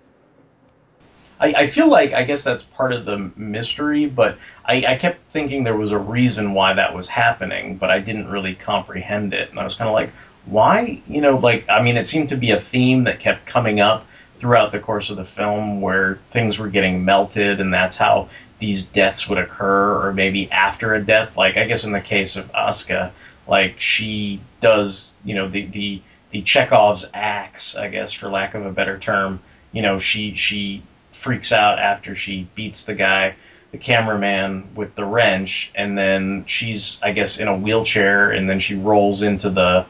[1.39, 5.33] I, I feel like I guess that's part of the mystery, but I, I kept
[5.33, 9.51] thinking there was a reason why that was happening, but I didn't really comprehend it,
[9.51, 10.11] and I was kind of like,
[10.47, 11.03] why?
[11.07, 14.07] You know, like I mean, it seemed to be a theme that kept coming up
[14.39, 18.85] throughout the course of the film, where things were getting melted, and that's how these
[18.85, 21.37] deaths would occur, or maybe after a death.
[21.37, 23.13] Like I guess in the case of Asuka,
[23.47, 28.65] like she does, you know, the the the Chekhov's axe, I guess, for lack of
[28.65, 29.41] a better term.
[29.73, 30.83] You know, she she
[31.27, 33.35] freaks out after she beats the guy,
[33.73, 38.61] the cameraman, with the wrench, and then she's, I guess, in a wheelchair, and then
[38.61, 39.85] she rolls into the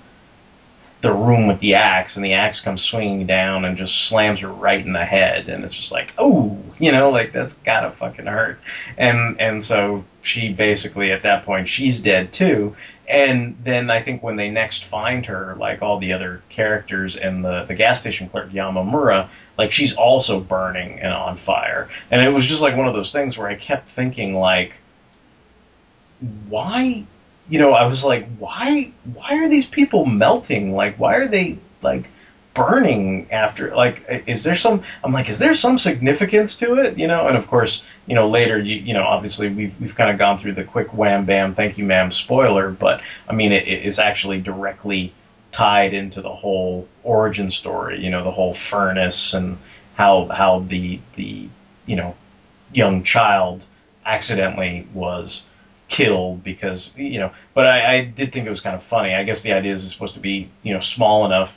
[1.03, 4.49] the room with the axe, and the axe comes swinging down and just slams her
[4.49, 8.27] right in the head, and it's just like, oh, you know, like that's gotta fucking
[8.27, 8.59] hurt.
[8.97, 12.75] And and so she basically at that point she's dead too.
[13.09, 17.45] And then I think when they next find her, like all the other characters and
[17.45, 21.89] the the gas station clerk Yamamura, like she's also burning and on fire.
[22.11, 24.75] And it was just like one of those things where I kept thinking like,
[26.49, 27.07] why
[27.49, 30.75] you know, I was like, why why are these people melting?
[30.75, 32.09] Like why are they like
[32.57, 37.07] burning after like is there some I'm like is there some significance to it, you
[37.07, 37.29] know?
[37.29, 40.39] And of course, you know, later you you know, obviously we've we've kind of gone
[40.39, 44.41] through the quick wham bam thank you ma'am spoiler, but I mean it, it's actually
[44.41, 45.13] directly
[45.53, 49.59] tied into the whole origin story, you know, the whole furnace and
[49.95, 51.49] how how the the
[51.85, 52.17] you know
[52.73, 53.65] young child
[54.05, 55.45] accidentally was
[55.89, 57.33] killed because you know.
[57.55, 59.15] But I, I did think it was kind of funny.
[59.15, 61.53] I guess the idea is it's supposed to be you know small enough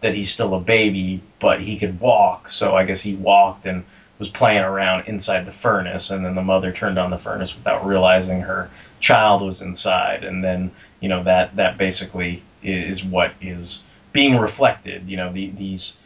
[0.00, 2.50] that he's still a baby, but he could walk.
[2.50, 3.84] So I guess he walked and
[4.18, 7.86] was playing around inside the furnace, and then the mother turned on the furnace without
[7.86, 13.82] realizing her child was inside, and then you know that that basically is what is
[14.12, 15.08] being reflected.
[15.08, 15.96] You know the, these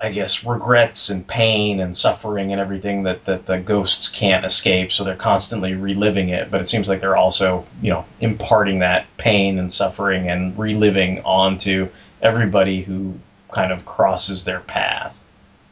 [0.00, 4.92] I guess, regrets and pain and suffering and everything that, that the ghosts can't escape,
[4.92, 6.50] so they're constantly reliving it.
[6.50, 11.20] But it seems like they're also, you know, imparting that pain and suffering and reliving
[11.20, 11.88] onto
[12.22, 13.14] everybody who
[13.52, 15.14] kind of crosses their path.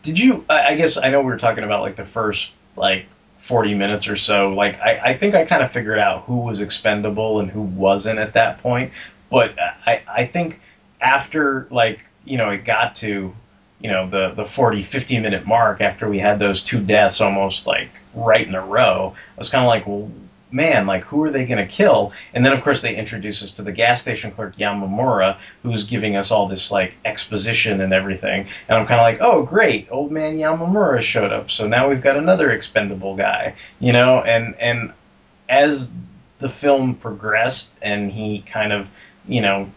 [0.03, 0.45] Did you?
[0.49, 3.07] I guess I know we were talking about like the first like
[3.47, 4.51] 40 minutes or so.
[4.51, 8.19] Like I, I think I kind of figured out who was expendable and who wasn't
[8.19, 8.93] at that point.
[9.31, 10.61] But I, I think
[11.01, 13.35] after like you know it got to
[13.81, 17.67] you know the the 40 50 minute mark after we had those two deaths almost
[17.67, 20.11] like right in a row i was kind of like well
[20.51, 23.51] man like who are they going to kill and then of course they introduce us
[23.51, 28.47] to the gas station clerk yamamura who's giving us all this like exposition and everything
[28.69, 32.03] and i'm kind of like oh great old man yamamura showed up so now we've
[32.03, 34.93] got another expendable guy you know and and
[35.49, 35.89] as
[36.39, 38.87] the film progressed and he kind of
[39.27, 39.69] you know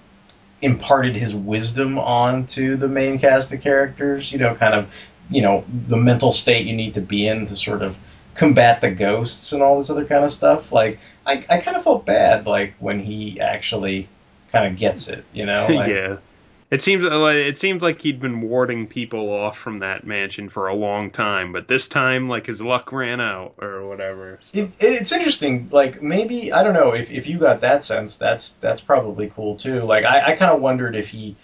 [0.62, 4.32] imparted his wisdom onto the main cast of characters.
[4.32, 4.90] You know, kind of,
[5.30, 7.96] you know, the mental state you need to be in to sort of
[8.38, 10.72] combat the ghosts and all this other kind of stuff.
[10.72, 14.08] Like, I, I kind of felt bad, like, when he actually
[14.52, 15.68] kind of gets it, you know?
[15.72, 16.18] Like, yeah.
[16.70, 20.50] It seems uh, like it seems like he'd been warding people off from that mansion
[20.50, 24.40] for a long time, but this time, like his luck ran out or whatever.
[24.44, 24.60] So.
[24.60, 25.70] It, it's interesting.
[25.72, 28.18] Like maybe I don't know if, if you got that sense.
[28.18, 29.84] That's that's probably cool too.
[29.84, 31.38] Like I, I kind of wondered if he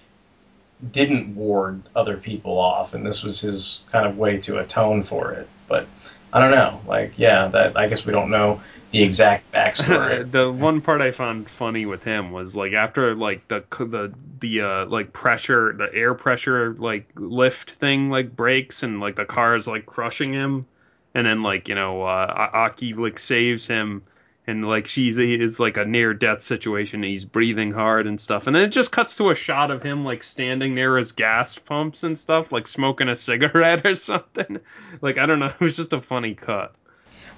[0.92, 5.32] didn't ward other people off, and this was his kind of way to atone for
[5.32, 5.48] it.
[5.70, 5.88] But
[6.34, 6.82] I don't know.
[6.88, 8.60] Like yeah, that I guess we don't know
[8.92, 10.30] the exact backstory.
[10.32, 14.62] the one part I found funny with him was like after like the the the
[14.62, 19.56] uh like pressure, the air pressure like lift thing like breaks and like the car
[19.56, 20.66] is like crushing him,
[21.14, 24.04] and then like you know uh, Aki like saves him.
[24.46, 27.02] And like she's is like a near death situation.
[27.02, 30.04] He's breathing hard and stuff, and then it just cuts to a shot of him
[30.04, 34.60] like standing near his gas pumps and stuff, like smoking a cigarette or something.
[35.02, 36.76] Like I don't know, it was just a funny cut.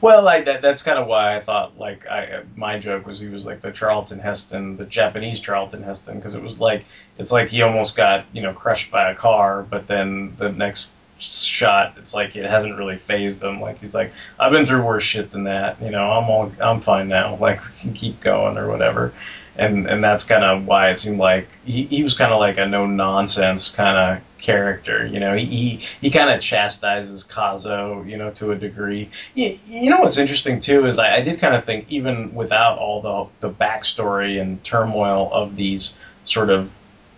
[0.01, 3.27] Well, like that, that's kind of why I thought like I my joke was he
[3.27, 6.85] was like the Charlton Heston, the Japanese Charlton Heston, because it was like
[7.17, 10.91] it's like he almost got you know crushed by a car, but then the next
[11.17, 13.61] shot it's like it hasn't really fazed them.
[13.61, 16.11] Like he's like I've been through worse shit than that, you know.
[16.11, 17.35] I'm all I'm fine now.
[17.45, 19.13] Like we can keep going or whatever
[19.57, 22.57] and and that's kind of why it seemed like he, he was kind of like
[22.57, 25.05] a no nonsense kind of character.
[25.05, 29.09] You know, he he, he kind of chastises Kazuo, you know, to a degree.
[29.33, 32.77] You, you know what's interesting too is I, I did kind of think even without
[32.77, 33.01] all
[33.41, 35.93] the the backstory and turmoil of these
[36.25, 36.69] sort of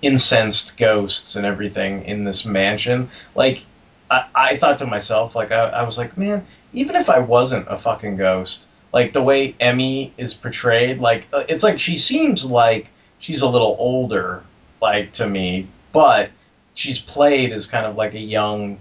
[0.01, 3.65] incensed ghosts and everything in this mansion, like
[4.09, 7.67] I, I thought to myself, like I, I was like, man, even if I wasn't
[7.69, 12.45] a fucking ghost like the way Emmy is portrayed, like uh, it's like she seems
[12.45, 12.87] like
[13.19, 14.43] she's a little older,
[14.81, 16.29] like to me, but
[16.73, 18.79] she's played as kind of like a young,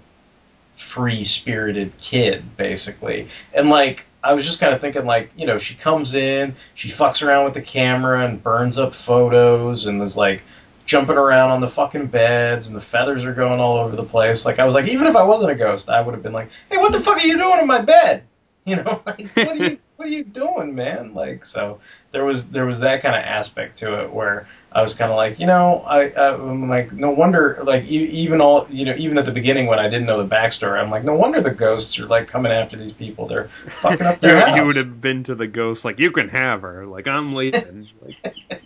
[0.77, 3.29] free spirited kid, basically.
[3.53, 6.89] And like I was just kind of thinking, like you know, she comes in, she
[6.89, 10.41] fucks around with the camera and burns up photos, and there's like
[10.87, 14.45] jumping around on the fucking beds and the feathers are going all over the place.
[14.45, 16.49] Like I was like, even if I wasn't a ghost, I would have been like,
[16.71, 18.23] hey, what the fuck are you doing in my bed?
[18.67, 21.13] You know, like what are you what are you doing, man?
[21.13, 21.79] Like so
[22.11, 25.15] there was there was that kind of aspect to it where I was kind of
[25.15, 29.25] like, you know, I I'm like no wonder like even all you know even at
[29.25, 32.07] the beginning when I didn't know the backstory, I'm like no wonder the ghosts are
[32.07, 33.25] like coming after these people.
[33.25, 33.49] They're
[33.81, 34.57] fucking up their you, house.
[34.57, 36.85] You would have been to the ghost like you can have her.
[36.85, 37.87] Like I'm leaving.
[38.01, 38.61] like.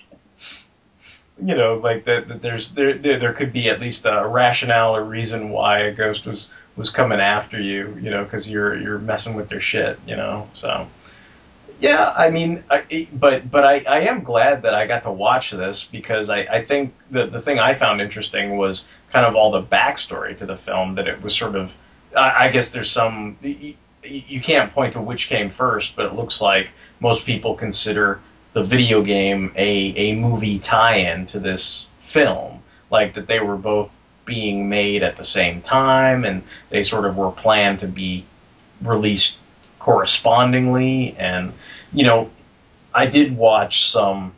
[1.38, 4.96] You know, like that, that there's there, there there could be at least a rationale
[4.96, 9.00] or reason why a ghost was was coming after you, you know, because you're you're
[9.00, 10.50] messing with their shit, you know.
[10.54, 10.88] So
[11.80, 15.52] yeah, I mean, I, but but I, I am glad that I got to watch
[15.52, 19.52] this because I, I think the the thing I found interesting was kind of all
[19.52, 21.72] the backstory to the film that it was sort of
[22.16, 26.14] I, I guess there's some you, you can't point to which came first, but it
[26.14, 26.70] looks like
[27.00, 28.22] most people consider
[28.54, 33.90] the video game a a movie tie-in to this film, like that they were both
[34.26, 38.26] being made at the same time and they sort of were planned to be
[38.82, 39.38] released
[39.80, 41.16] correspondingly.
[41.18, 41.54] And
[41.92, 42.30] you know
[42.94, 44.34] I did watch some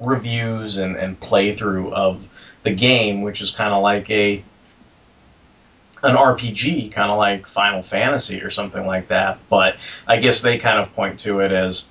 [0.00, 2.22] reviews and, and playthrough of
[2.62, 4.44] the game which is kind of like a
[6.02, 9.38] an RPG kind of like Final Fantasy or something like that.
[9.48, 11.84] But I guess they kind of point to it as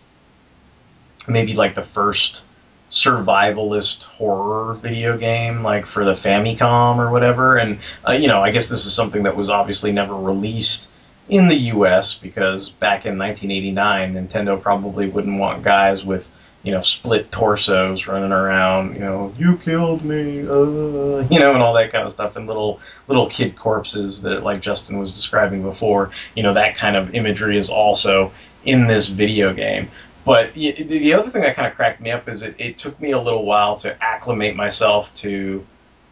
[1.27, 2.43] maybe like the first
[2.89, 7.57] survivalist horror video game like for the Famicom or whatever.
[7.57, 10.87] And uh, you know I guess this is something that was obviously never released
[11.29, 16.29] in the US because back in 1989 Nintendo probably wouldn't want guys with
[16.63, 21.61] you know split torsos running around you know you killed me uh, you know and
[21.61, 25.61] all that kind of stuff and little little kid corpses that like Justin was describing
[25.61, 26.11] before.
[26.35, 28.31] You know that kind of imagery is also
[28.63, 29.89] in this video game
[30.27, 33.11] but the other thing that kind of cracked me up is it, it took me
[33.11, 35.65] a little while to acclimate myself to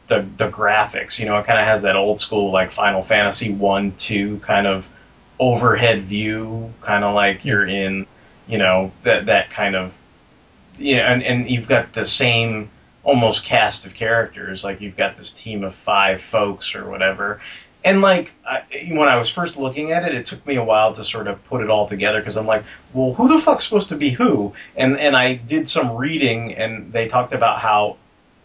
[0.07, 1.19] the the graphics.
[1.19, 4.67] You know, it kind of has that old school like Final Fantasy one two kind
[4.67, 4.87] of
[5.37, 8.07] overhead view, kind of like you're in,
[8.47, 9.91] you know, that that kind of,
[10.77, 12.69] yeah, and and you've got the same
[13.03, 14.63] almost cast of characters.
[14.63, 17.41] Like you've got this team of five folks or whatever,
[17.85, 20.93] and like I, when I was first looking at it, it took me a while
[20.95, 23.89] to sort of put it all together because I'm like, well, who the fuck's supposed
[23.89, 24.53] to be who?
[24.75, 27.97] And and I did some reading, and they talked about how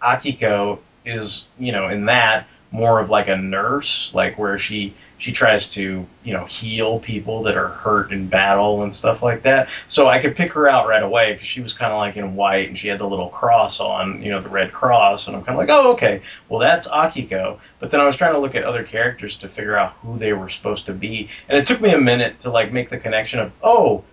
[0.03, 5.33] Akiko is, you know, in that more of like a nurse, like where she she
[5.33, 9.69] tries to you know heal people that are hurt in battle and stuff like that.
[9.89, 12.37] So I could pick her out right away because she was kind of like in
[12.37, 15.45] white and she had the little cross on, you know, the red cross, and I'm
[15.45, 17.59] kind of like, oh okay, well that's Akiko.
[17.81, 20.33] But then I was trying to look at other characters to figure out who they
[20.33, 23.41] were supposed to be, and it took me a minute to like make the connection
[23.41, 24.05] of oh,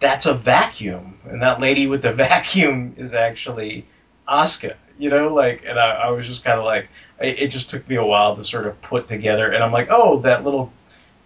[0.00, 3.86] that's a vacuum, and that lady with the vacuum is actually
[4.28, 6.88] Asuka you know, like, and I, I was just kind of like,
[7.20, 9.88] it, it just took me a while to sort of put together, and I'm like,
[9.90, 10.72] oh, that little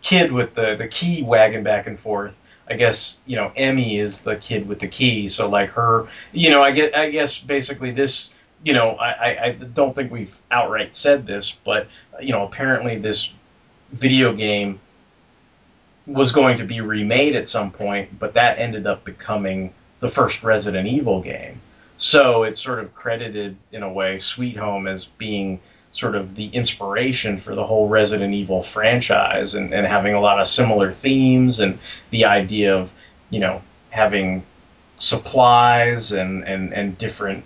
[0.00, 2.34] kid with the the key wagging back and forth.
[2.70, 6.50] I guess you know Emmy is the kid with the key, so like her, you
[6.50, 8.30] know, I get, I guess basically this,
[8.62, 11.88] you know, I, I don't think we've outright said this, but
[12.20, 13.32] you know, apparently this
[13.92, 14.80] video game
[16.06, 20.42] was going to be remade at some point, but that ended up becoming the first
[20.42, 21.60] Resident Evil game.
[21.98, 25.60] So it's sort of credited in a way, Sweet Home, as being
[25.92, 30.40] sort of the inspiration for the whole Resident Evil franchise and, and having a lot
[30.40, 31.78] of similar themes and
[32.10, 32.92] the idea of,
[33.30, 34.44] you know, having
[34.98, 37.44] supplies and, and, and different,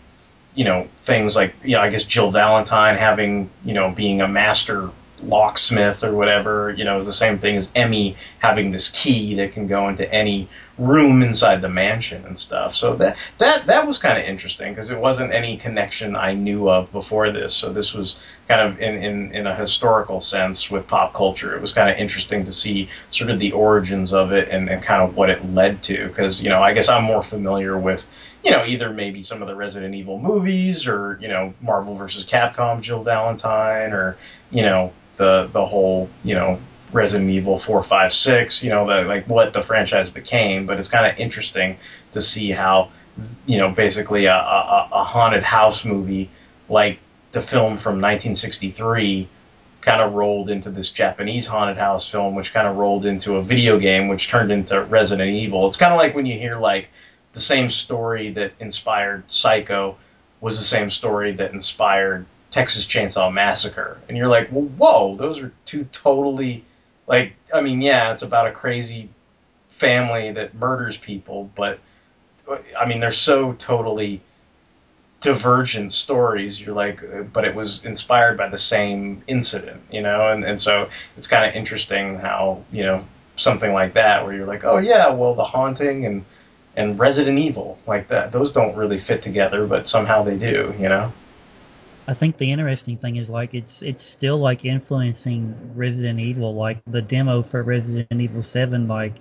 [0.55, 4.29] you know, things like, you know, I guess Jill Valentine having, you know, being a
[4.29, 4.91] master
[5.23, 9.53] locksmith or whatever, you know, is the same thing as Emmy having this key that
[9.53, 10.49] can go into any
[10.79, 12.75] room inside the mansion and stuff.
[12.75, 16.69] So that that that was kind of interesting because it wasn't any connection I knew
[16.69, 17.55] of before this.
[17.55, 18.17] So this was
[18.49, 21.55] kind of in, in, in a historical sense with pop culture.
[21.55, 24.83] It was kind of interesting to see sort of the origins of it and, and
[24.83, 26.09] kind of what it led to.
[26.09, 28.03] Because, you know, I guess I'm more familiar with,
[28.43, 32.25] you know, either maybe some of the Resident Evil movies or, you know, Marvel versus
[32.25, 34.17] Capcom, Jill Valentine, or,
[34.51, 34.93] you know,
[35.23, 36.59] the the whole you know
[36.93, 40.67] Resident Evil four, five, six, you know, the, like what the franchise became.
[40.67, 41.79] But it's kind of interesting
[42.13, 42.91] to see how,
[43.47, 46.31] you know, basically a, a, a haunted house movie
[46.69, 46.99] like
[47.33, 49.29] the film from 1963
[49.81, 53.43] kind of rolled into this Japanese haunted house film, which kind of rolled into a
[53.43, 55.67] video game, which turned into Resident Evil.
[55.67, 56.89] It's kind of like when you hear like
[57.33, 59.97] the same story that inspired Psycho
[60.41, 65.41] was the same story that inspired Texas Chainsaw Massacre, and you're like, well, whoa, those
[65.41, 66.65] are two totally
[67.07, 67.33] like.
[67.53, 69.09] I mean, yeah, it's about a crazy
[69.79, 71.81] family that murders people, but
[72.79, 74.21] I mean, they're so totally
[75.23, 76.61] divergent stories.
[76.61, 77.01] You're like,
[77.33, 81.49] but it was inspired by the same incident, you know, and and so it's kind
[81.49, 83.05] of interesting how you know
[83.37, 86.25] something like that where you're like, oh yeah, well, the haunting and
[86.77, 90.89] and Resident Evil like that, those don't really fit together, but somehow they do, you
[90.89, 91.13] know.
[92.09, 96.55] I think the interesting thing is like it's it's still like influencing Resident Evil.
[96.55, 99.15] Like the demo for Resident Evil Seven, like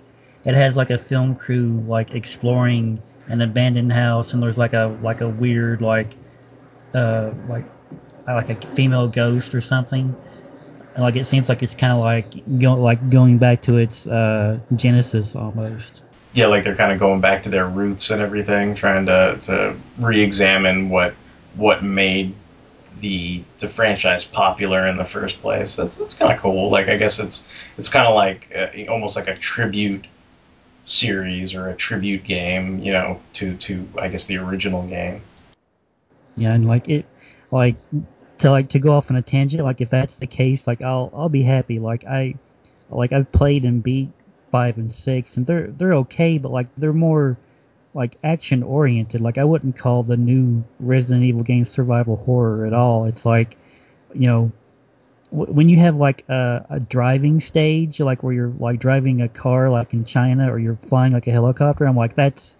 [0.44, 4.98] it has like a film crew like exploring an abandoned house, and there's like a
[5.02, 6.14] like a weird like
[6.94, 7.64] uh like
[8.26, 10.14] like a female ghost or something.
[10.94, 14.06] And like it seems like it's kind of like go, like going back to its
[14.06, 16.02] uh, genesis almost.
[16.34, 19.76] Yeah, like they're kind of going back to their roots and everything, trying to to
[19.98, 21.14] re-examine what
[21.54, 22.34] what made
[23.00, 25.76] the the franchise popular in the first place.
[25.76, 26.70] That's that's kind of cool.
[26.70, 27.44] Like I guess it's
[27.78, 30.06] it's kind of like uh, almost like a tribute
[30.84, 35.22] series or a tribute game, you know, to to I guess the original game.
[36.36, 37.06] Yeah, and like it,
[37.50, 37.76] like
[38.38, 39.62] to like to go off on a tangent.
[39.62, 41.78] Like if that's the case, like I'll I'll be happy.
[41.78, 42.34] Like I,
[42.90, 44.10] like I've played and beat
[44.50, 47.38] five and six, and they're they're okay, but like they're more
[47.94, 49.20] like action oriented.
[49.20, 53.04] Like I wouldn't call the new Resident Evil game survival horror at all.
[53.04, 53.56] It's like,
[54.14, 54.52] you know,
[55.30, 59.28] w- when you have like a, a driving stage, like where you're like driving a
[59.28, 61.84] car, like in China, or you're flying like a helicopter.
[61.84, 62.56] I'm like, that's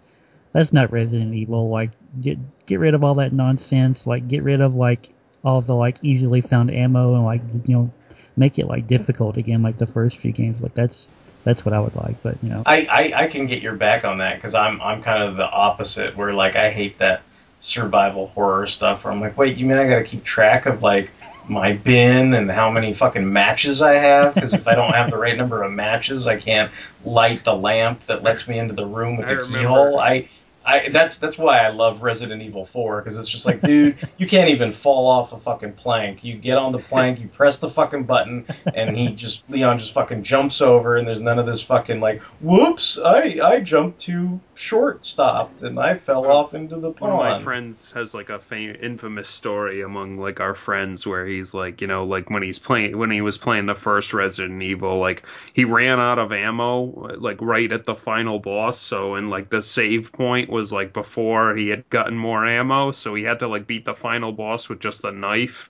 [0.53, 1.71] that's not Resident Evil.
[1.71, 4.07] Like get get rid of all that nonsense.
[4.07, 5.11] Like get rid of like
[5.45, 7.93] all the like easily found ammo and like you know
[8.37, 10.61] make it like difficult again, like the first few games.
[10.61, 11.09] Like that's
[11.45, 12.23] that's what I would like.
[12.23, 15.03] But you know, I I, I can get your back on that because I'm I'm
[15.03, 17.23] kind of the opposite where like I hate that
[17.61, 20.83] survival horror stuff where I'm like, wait, you mean I got to keep track of
[20.83, 21.11] like
[21.49, 25.17] my bin and how many fucking matches I have because if I don't have the
[25.17, 26.71] right number of matches, I can't
[27.05, 29.59] light the lamp that lets me into the room with I the remember.
[29.59, 29.99] keyhole.
[29.99, 30.29] I
[30.65, 34.27] I that's that's why I love Resident Evil 4 because it's just like, dude, you
[34.27, 36.23] can't even fall off a fucking plank.
[36.25, 39.93] You get on the plank, you press the fucking button, and he just Leon just
[39.93, 44.41] fucking jumps over, and there's none of this fucking like, whoops, I I jumped too
[44.63, 47.15] short stopped and I fell off into the pond.
[47.15, 51.27] One of my friends has like a fam- infamous story among like our friends where
[51.27, 54.63] he's like, you know, like when he's playing when he was playing the first Resident
[54.63, 59.31] Evil, like he ran out of ammo like right at the final boss, so and
[59.31, 63.41] like the save point was like before he had gotten more ammo, so he had
[63.41, 65.69] to like beat the final boss with just a knife.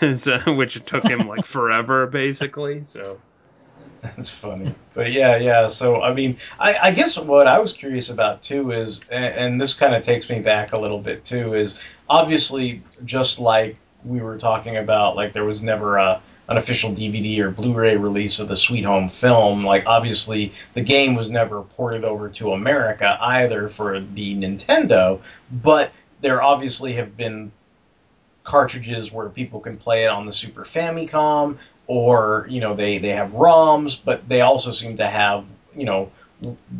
[0.16, 2.82] so, which took him like forever basically.
[2.84, 3.20] So
[4.16, 4.74] That's funny.
[4.94, 5.68] But yeah, yeah.
[5.68, 9.60] So I mean, I, I guess what I was curious about too is, and, and
[9.60, 11.78] this kind of takes me back a little bit too, is
[12.08, 17.40] obviously just like we were talking about, like there was never a an official DVD
[17.40, 19.64] or Blu-ray release of the Sweet Home film.
[19.64, 25.90] Like obviously the game was never ported over to America either for the Nintendo, but
[26.20, 27.50] there obviously have been
[28.44, 33.10] cartridges where people can play it on the Super Famicom or you know they they
[33.10, 36.10] have ROMs, but they also seem to have you know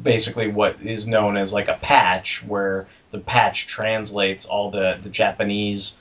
[0.02, 5.08] basically what is known as like a patch where the patch translates all the the
[5.08, 5.94] Japanese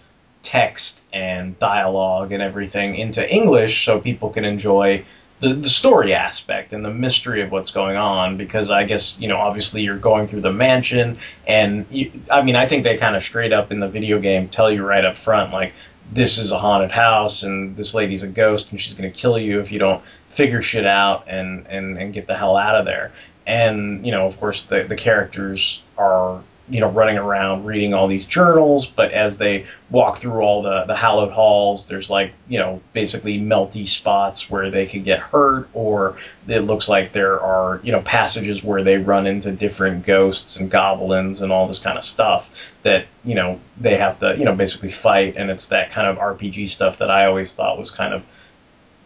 [0.44, 5.04] text and dialogue and everything into English so people can enjoy
[5.40, 9.28] the, the story aspect and the mystery of what's going on because I guess you
[9.28, 13.16] know obviously you're going through the mansion and you, I mean I think they kind
[13.16, 15.74] of straight up in the video game tell you right up front like
[16.12, 19.38] this is a haunted house and this lady's a ghost and she's going to kill
[19.38, 22.86] you if you don't figure shit out and, and, and get the hell out of
[22.86, 23.12] there.
[23.48, 28.08] And, you know, of course, the, the characters are, you know, running around reading all
[28.08, 32.58] these journals, but as they walk through all the, the hallowed halls, there's like, you
[32.58, 37.80] know, basically melty spots where they could get hurt, or it looks like there are,
[37.84, 41.98] you know, passages where they run into different ghosts and goblins and all this kind
[41.98, 42.50] of stuff
[42.86, 46.18] that you know they have to you know basically fight and it's that kind of
[46.18, 48.24] RPG stuff that I always thought was kind of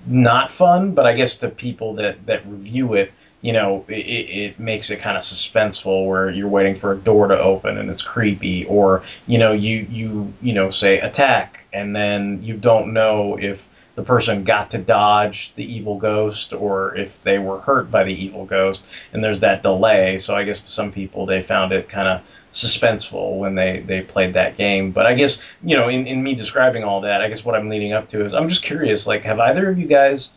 [0.05, 3.11] not fun but I guess to people that that review it
[3.41, 7.27] you know it, it makes it kind of suspenseful where you're waiting for a door
[7.27, 11.95] to open and it's creepy or you know you you you know say attack and
[11.95, 13.59] then you don't know if
[13.95, 18.13] the person got to dodge the evil ghost or if they were hurt by the
[18.13, 18.81] evil ghost
[19.11, 20.17] and there's that delay.
[20.19, 22.21] So i guess to some people they found it kind of
[22.53, 24.91] suspenseful when they they played that game.
[24.91, 27.69] But i guess you know in, in me describing all that i guess what i'm
[27.69, 30.29] leading up to is i'm just curious like have either of you guys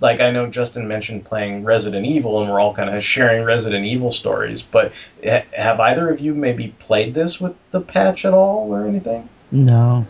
[0.00, 3.84] like i know justin mentioned playing resident evil and we're all kind of sharing resident
[3.84, 4.92] evil stories but
[5.24, 9.28] ha- have either of you maybe played this with the patch at all or anything
[9.50, 10.06] no.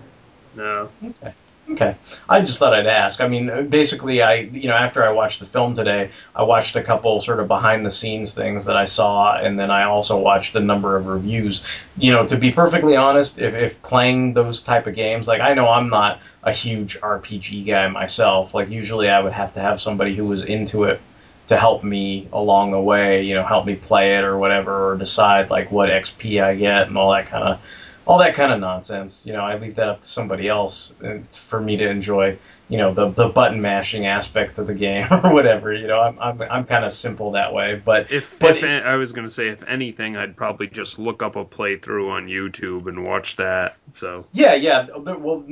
[0.55, 0.91] no.
[1.03, 1.35] Okay.
[1.71, 1.97] Okay.
[2.29, 3.21] I just thought I'd ask.
[3.21, 6.83] I mean, basically, I you know after I watched the film today, I watched a
[6.83, 10.57] couple sort of behind the scenes things that I saw, and then I also watched
[10.57, 11.63] a number of reviews.
[11.97, 15.55] You know, to be perfectly honest, if, if playing those type of games, like I
[15.55, 18.55] know I'm not a huge RPG guy myself.
[18.55, 21.01] Like usually, I would have to have somebody who was into it
[21.49, 23.23] to help me along the way.
[23.23, 26.89] You know, help me play it or whatever, or decide like what XP I get
[26.89, 27.61] and all that kind of
[28.07, 29.23] all that kind of nonsense.
[29.25, 32.39] You know, I leave that up to somebody else uh, for me to enjoy.
[32.69, 35.73] You know, the the button mashing aspect of the game or whatever.
[35.73, 37.81] You know, I'm I'm, I'm kind of simple that way.
[37.85, 41.37] But If, but if I was gonna say if anything, I'd probably just look up
[41.37, 43.77] a playthrough on YouTube and watch that.
[43.93, 44.87] So Yeah, yeah.
[44.97, 45.45] Well,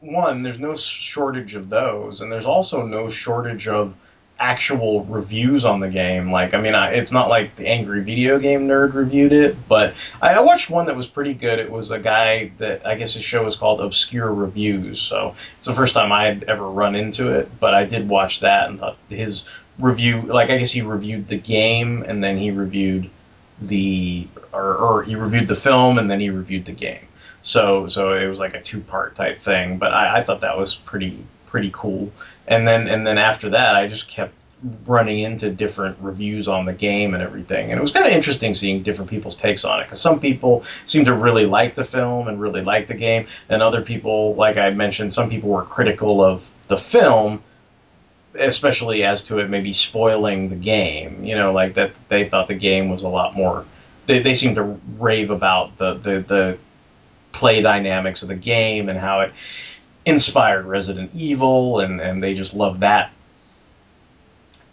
[0.00, 3.94] one, there's no shortage of those, and there's also no shortage of
[4.38, 6.30] actual reviews on the game.
[6.30, 9.94] Like, I mean, I, it's not like the Angry Video Game Nerd reviewed it, but
[10.20, 11.58] I, I watched one that was pretty good.
[11.58, 15.66] It was a guy that I guess his show is called Obscure Reviews, so it's
[15.66, 17.50] the first time I had ever run into it.
[17.60, 19.44] But I did watch that and thought his
[19.78, 23.10] review, like, I guess he reviewed the game and then he reviewed
[23.60, 27.06] the, or, or he reviewed the film and then he reviewed the game.
[27.42, 30.58] So so it was like a two part type thing, but I, I thought that
[30.58, 31.24] was pretty
[31.56, 32.12] pretty cool.
[32.46, 34.34] And then and then after that, I just kept
[34.84, 38.52] running into different reviews on the game and everything, and it was kind of interesting
[38.52, 42.28] seeing different people's takes on it because some people seem to really like the film
[42.28, 46.22] and really like the game, and other people, like I mentioned, some people were critical
[46.22, 47.42] of the film
[48.38, 51.24] especially as to it maybe spoiling the game.
[51.24, 53.64] You know, like that they thought the game was a lot more.
[54.04, 56.58] They they seemed to rave about the the the
[57.32, 59.32] play dynamics of the game and how it
[60.06, 63.10] inspired Resident Evil, and and they just love that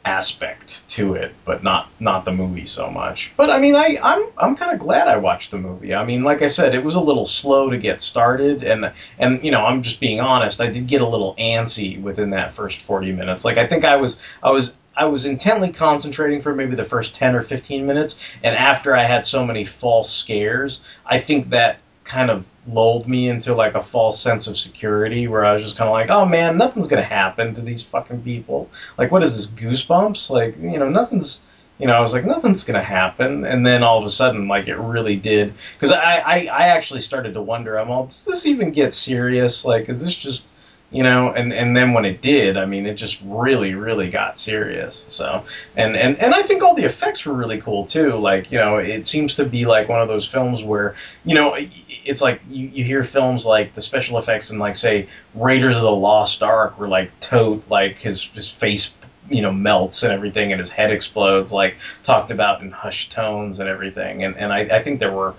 [0.06, 3.32] aspect to it, but not not the movie so much.
[3.36, 5.94] But I mean, I I'm I'm kind of glad I watched the movie.
[5.94, 9.44] I mean, like I said, it was a little slow to get started, and and
[9.44, 10.62] you know, I'm just being honest.
[10.62, 13.44] I did get a little antsy within that first 40 minutes.
[13.44, 17.16] Like I think I was I was I was intently concentrating for maybe the first
[17.16, 21.80] 10 or 15 minutes, and after I had so many false scares, I think that
[22.06, 25.78] kind of lulled me into like a false sense of security where I was just
[25.78, 28.70] kind of like, oh man, nothing's gonna happen to these fucking people.
[28.98, 30.30] Like, what is this goosebumps?
[30.30, 31.40] Like, you know, nothing's.
[31.80, 34.68] You know, I was like, nothing's gonna happen, and then all of a sudden, like,
[34.68, 35.56] it really did.
[35.76, 39.66] Because I, I, I actually started to wonder, I'm all, does this even get serious?
[39.66, 40.53] Like, is this just,
[40.94, 41.34] you know?
[41.34, 45.04] And and then when it did, I mean, it just really, really got serious.
[45.10, 45.44] So,
[45.76, 48.16] and and and I think all the effects were really cool too.
[48.16, 51.58] Like, you know, it seems to be like one of those films where, you know,
[52.06, 55.82] it's like you, you hear films like the special effects in like say Raiders of
[55.82, 58.94] the Lost Ark where like Toht like his his face
[59.30, 63.60] you know melts and everything and his head explodes like talked about in hushed tones
[63.60, 65.34] and everything and and I, I think there were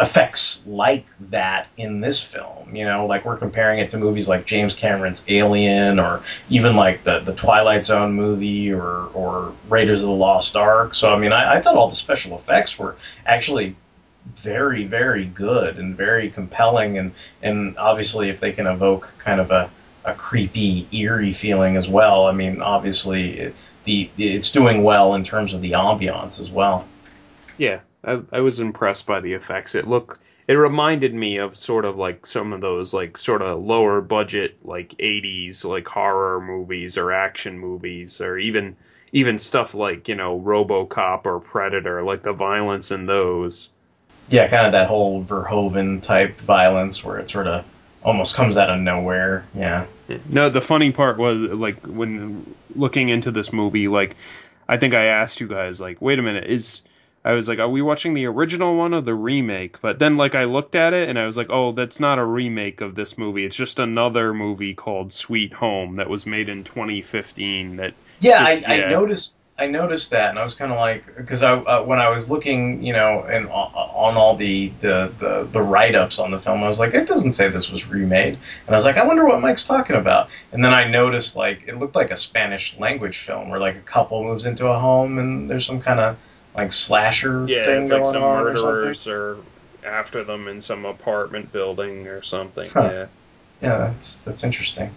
[0.00, 3.06] effects like that in this film you know?
[3.06, 7.34] Like we're comparing it to movies like James Cameron's Alien or even like the the
[7.34, 10.94] Twilight Zone movie or or Raiders of the Lost Ark.
[10.94, 12.96] So I mean I, I thought all the special effects were
[13.26, 13.76] actually
[14.36, 16.98] very very good and very compelling.
[16.98, 19.70] And and obviously if they can evoke kind of a
[20.04, 25.24] a creepy eerie feeling as well i mean obviously it, the it's doing well in
[25.24, 26.86] terms of the ambiance as well.
[27.56, 29.74] Yeah, I, I was impressed by the effects.
[29.74, 30.18] It looked
[30.48, 34.56] it reminded me of sort of like some of those like sort of lower budget
[34.64, 38.76] like 80s like horror movies or action movies or even
[39.12, 43.68] even stuff like, you know, RoboCop or Predator, like the violence in those.
[44.28, 47.64] yeah kind of that whole verhoeven type violence where it sort of
[48.04, 49.86] almost comes out of nowhere yeah
[50.28, 54.16] No, the funny part was like when looking into this movie, like
[54.68, 56.80] I think I asked you guys, like, wait a minute, is
[57.28, 59.82] I was like, are we watching the original one or the remake?
[59.82, 62.24] But then like I looked at it and I was like, oh, that's not a
[62.24, 63.44] remake of this movie.
[63.44, 67.76] It's just another movie called Sweet Home that was made in 2015.
[67.76, 69.32] That Yeah, I, just- I noticed.
[69.60, 72.30] I noticed that, and I was kind of like, because I uh, when I was
[72.30, 76.38] looking, you know, and on, on all the the the, the write ups on the
[76.38, 78.34] film, I was like, it doesn't say this was remade,
[78.66, 80.28] and I was like, I wonder what Mike's talking about.
[80.52, 83.80] And then I noticed like it looked like a Spanish language film where like a
[83.80, 86.16] couple moves into a home and there's some kind of
[86.54, 88.70] like slasher yeah, thing it's like going some on or something.
[88.70, 89.36] murderers are
[89.84, 92.70] after them in some apartment building or something.
[92.70, 92.90] Huh.
[92.92, 93.06] Yeah.
[93.60, 94.90] Yeah, that's that's interesting.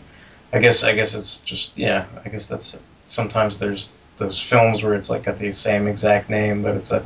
[0.54, 2.08] I guess I guess it's just yeah.
[2.24, 2.76] I guess that's
[3.06, 7.06] sometimes there's those films where it's like got the same exact name, but it's a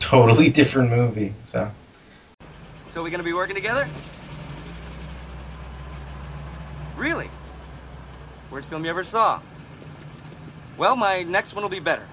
[0.00, 1.34] totally different movie.
[1.44, 1.70] So
[2.88, 3.88] So we're gonna be working together?
[6.96, 7.30] Really?
[8.50, 9.40] Worst film you ever saw?
[10.78, 12.06] Well, my next one will be better.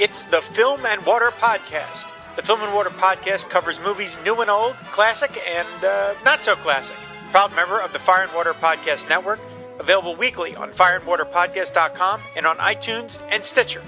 [0.00, 2.06] It's the Film and Water Podcast.
[2.34, 6.56] The Film and Water Podcast covers movies new and old, classic and uh, not so
[6.56, 6.96] classic.
[7.32, 9.40] Proud member of the Fire and Water Podcast Network,
[9.78, 13.82] available weekly on fireandwaterpodcast.com and on iTunes and Stitcher.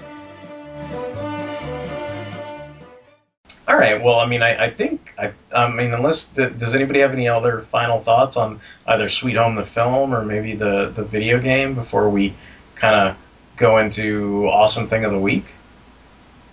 [3.67, 3.99] all right.
[4.03, 7.65] Well, I mean, I, I think I I mean, unless does anybody have any other
[7.71, 12.07] final thoughts on either Sweet Home the film or maybe the the video game before
[12.07, 12.35] we
[12.75, 13.17] kind of
[13.57, 15.45] go into awesome thing of the week?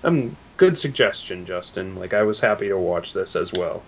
[0.05, 1.97] Um, good suggestion, Justin.
[1.97, 3.83] Like I was happy to watch this as well.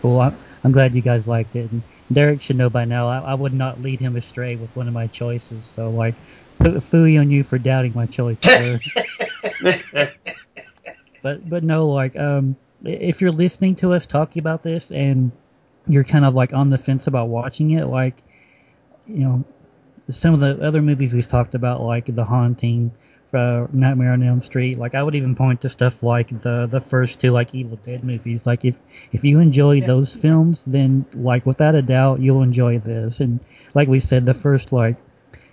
[0.00, 0.20] Cool.
[0.20, 1.70] I'm, I'm glad you guys liked it.
[1.70, 1.82] And
[2.12, 4.94] Derek should know by now I, I would not lead him astray with one of
[4.94, 5.64] my choices.
[5.74, 6.14] So like,
[6.60, 8.38] fooey on you for doubting my choice.
[11.22, 15.32] but but no, like um, if you're listening to us talking about this and
[15.86, 18.22] you're kind of like on the fence about watching it, like
[19.06, 19.44] you know,
[20.10, 22.92] some of the other movies we've talked about, like The Haunting,
[23.34, 24.78] uh, Nightmare on Elm Street.
[24.78, 28.04] Like I would even point to stuff like the the first two like Evil Dead
[28.04, 28.46] movies.
[28.46, 28.74] Like if
[29.12, 29.86] if you enjoy yeah.
[29.86, 33.20] those films, then like without a doubt you'll enjoy this.
[33.20, 33.40] And
[33.74, 34.96] like we said, the first like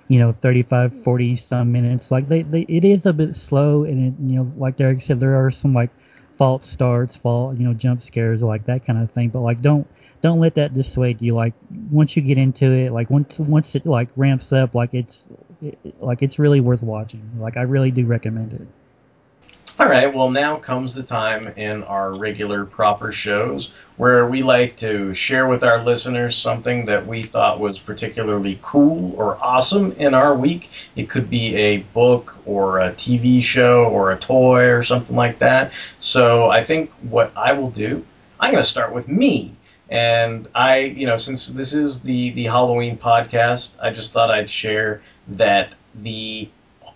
[0.07, 4.07] you know 35 40 some minutes like they, they it is a bit slow and
[4.07, 5.89] it, you know like derek said there are some like
[6.37, 9.87] false starts fault you know jump scares like that kind of thing but like don't
[10.21, 11.33] don't let that dissuade you.
[11.33, 11.53] Like
[11.89, 15.23] once you get into it, like once once it like ramps up, like it's
[15.61, 17.29] it, like it's really worth watching.
[17.39, 18.67] Like I really do recommend it.
[19.79, 24.77] All right, well now comes the time in our regular proper shows where we like
[24.77, 30.13] to share with our listeners something that we thought was particularly cool or awesome in
[30.13, 30.69] our week.
[30.95, 35.39] It could be a book or a TV show or a toy or something like
[35.39, 35.71] that.
[35.99, 38.05] So I think what I will do,
[38.39, 39.55] I'm going to start with me
[39.91, 44.49] and I, you know, since this is the the Halloween podcast, I just thought I'd
[44.49, 46.49] share that the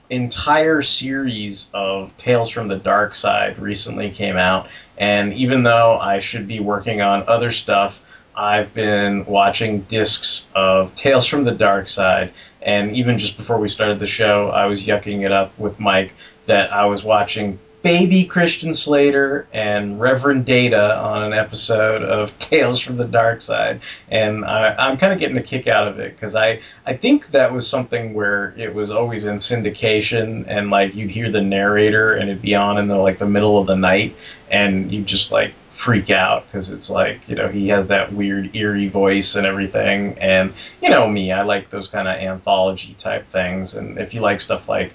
[0.09, 6.21] entire series of Tales from the Dark Side recently came out, and even though I
[6.21, 7.99] should be working on other stuff,
[8.33, 13.67] I've been watching discs of Tales from the Dark Side, and even just before we
[13.67, 16.13] started the show, I was yucking it up with Mike
[16.45, 22.81] that I was watching baby Christian Slater and Reverend Data on an episode of Tales
[22.81, 23.79] from the Dark Side,
[24.09, 27.29] and I, am kind of getting a kick out of it because I I think
[27.29, 32.15] that was something where it was always in syndication and like you'd hear the narrator
[32.15, 34.15] and it'd be on in the like the middle of the night
[34.49, 38.55] and you just like freak out because it's like you know he has that weird
[38.55, 40.17] eerie voice and everything.
[40.17, 43.75] And you know me I like those kind of anthology type things.
[43.75, 44.91] And if you like stuff like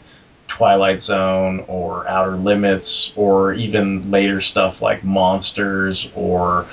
[0.51, 6.67] Twilight Zone or Outer Limits or even later stuff like Monsters or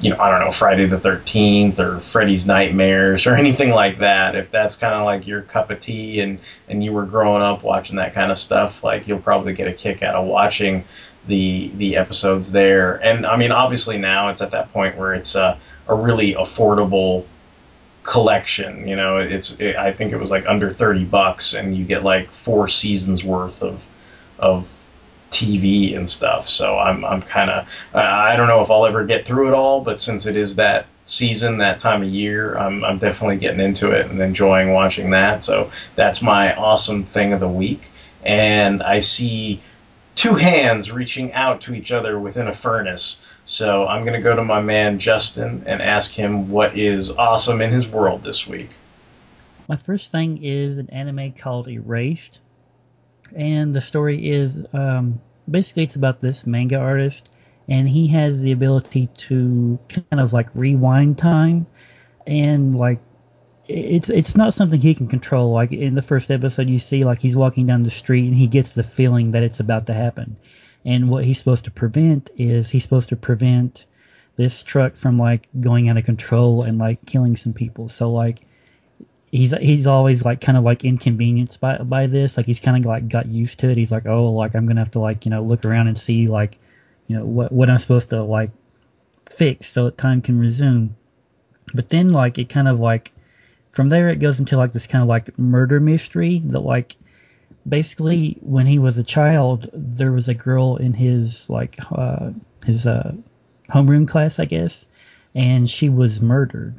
[0.00, 4.34] you know, I don't know, Friday the 13th or Freddy's Nightmares or anything like that.
[4.34, 7.62] If that's kind of like your cup of tea and, and you were growing up
[7.62, 10.84] watching that kind of stuff, like you'll probably get a kick out of watching
[11.26, 12.96] the the episodes there.
[13.04, 17.26] And I mean, obviously now it's at that point where it's a, a really affordable
[18.02, 18.86] collection.
[18.88, 22.02] You know, it's it, I think it was like under thirty bucks, and you get
[22.02, 23.80] like four seasons worth of
[24.38, 24.66] of
[25.30, 26.48] TV and stuff.
[26.48, 29.82] So I'm I'm kind of I don't know if I'll ever get through it all,
[29.82, 33.90] but since it is that season, that time of year, I'm I'm definitely getting into
[33.90, 35.42] it and enjoying watching that.
[35.42, 37.82] So that's my awesome thing of the week.
[38.22, 39.62] And I see
[40.14, 43.18] two hands reaching out to each other within a furnace.
[43.44, 47.60] So I'm going to go to my man Justin and ask him what is awesome
[47.60, 48.70] in his world this week.
[49.68, 52.38] My first thing is an anime called Erased,
[53.36, 57.28] and the story is um, basically it's about this manga artist,
[57.68, 61.66] and he has the ability to kind of like rewind time,
[62.26, 63.00] and like
[63.68, 65.52] it's it's not something he can control.
[65.52, 68.48] Like in the first episode, you see like he's walking down the street and he
[68.48, 70.36] gets the feeling that it's about to happen
[70.84, 73.84] and what he's supposed to prevent is he's supposed to prevent
[74.36, 77.88] this truck from like going out of control and like killing some people.
[77.88, 78.40] So like
[79.30, 82.36] he's he's always like kind of like inconvenienced by by this.
[82.36, 83.76] Like he's kind of like got used to it.
[83.76, 86.26] He's like, oh, like I'm gonna have to like you know look around and see
[86.26, 86.56] like
[87.06, 88.50] you know what what I'm supposed to like
[89.30, 90.96] fix so that time can resume.
[91.74, 93.12] But then like it kind of like
[93.72, 96.96] from there it goes into like this kind of like murder mystery that like
[97.70, 102.30] basically when he was a child, there was a girl in his like uh,
[102.66, 103.12] his uh,
[103.70, 104.84] homeroom class, I guess,
[105.34, 106.74] and she was murdered,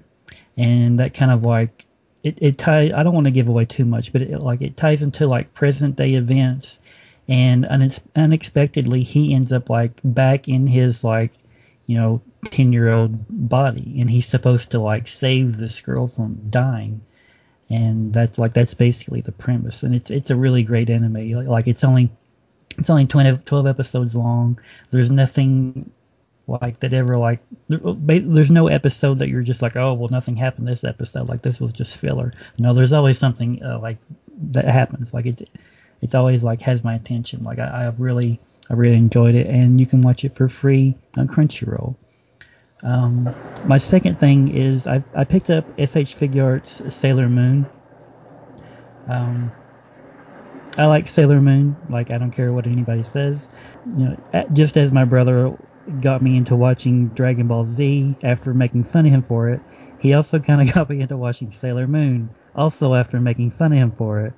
[0.58, 1.86] and that kind of like
[2.24, 2.92] it it ties.
[2.96, 5.54] I don't want to give away too much, but it like it ties into like
[5.54, 6.78] present day events,
[7.28, 7.66] and
[8.16, 11.32] unexpectedly he ends up like back in his like
[11.88, 12.22] you know
[12.52, 14.00] 10 year old body.
[14.00, 17.02] And he's supposed to like save this girl from dying
[17.72, 19.84] and that's like that's basically the premise.
[19.84, 21.32] And it's it's a really great anime.
[21.32, 22.12] Like, like it's only
[22.78, 24.60] it's only 20, 12 episodes long.
[24.92, 25.92] There's nothing
[26.48, 30.36] like that ever like there, there's no episode that you're just like oh well nothing
[30.36, 31.30] happened this episode.
[31.30, 32.34] Like this was just filler.
[32.58, 33.98] No there's always something uh, like
[34.52, 35.14] that happens.
[35.14, 35.50] Like it
[36.02, 37.44] it's always like has my attention.
[37.44, 39.48] Like I, I really I really enjoyed it.
[39.48, 41.96] And you can watch it for free on Crunchyroll
[42.84, 43.34] um,
[43.66, 47.68] my second thing is I, I picked up SH Figuarts Sailor Moon.
[49.10, 49.52] Um,
[50.78, 51.76] I like Sailor Moon.
[51.90, 53.40] Like I don't care what anybody says.
[53.98, 55.58] You know, just as my brother
[56.02, 59.62] got me into watching Dragon Ball Z after making fun of him for it,
[60.00, 63.78] he also kind of got me into watching Sailor Moon, also after making fun of
[63.78, 64.34] him for it.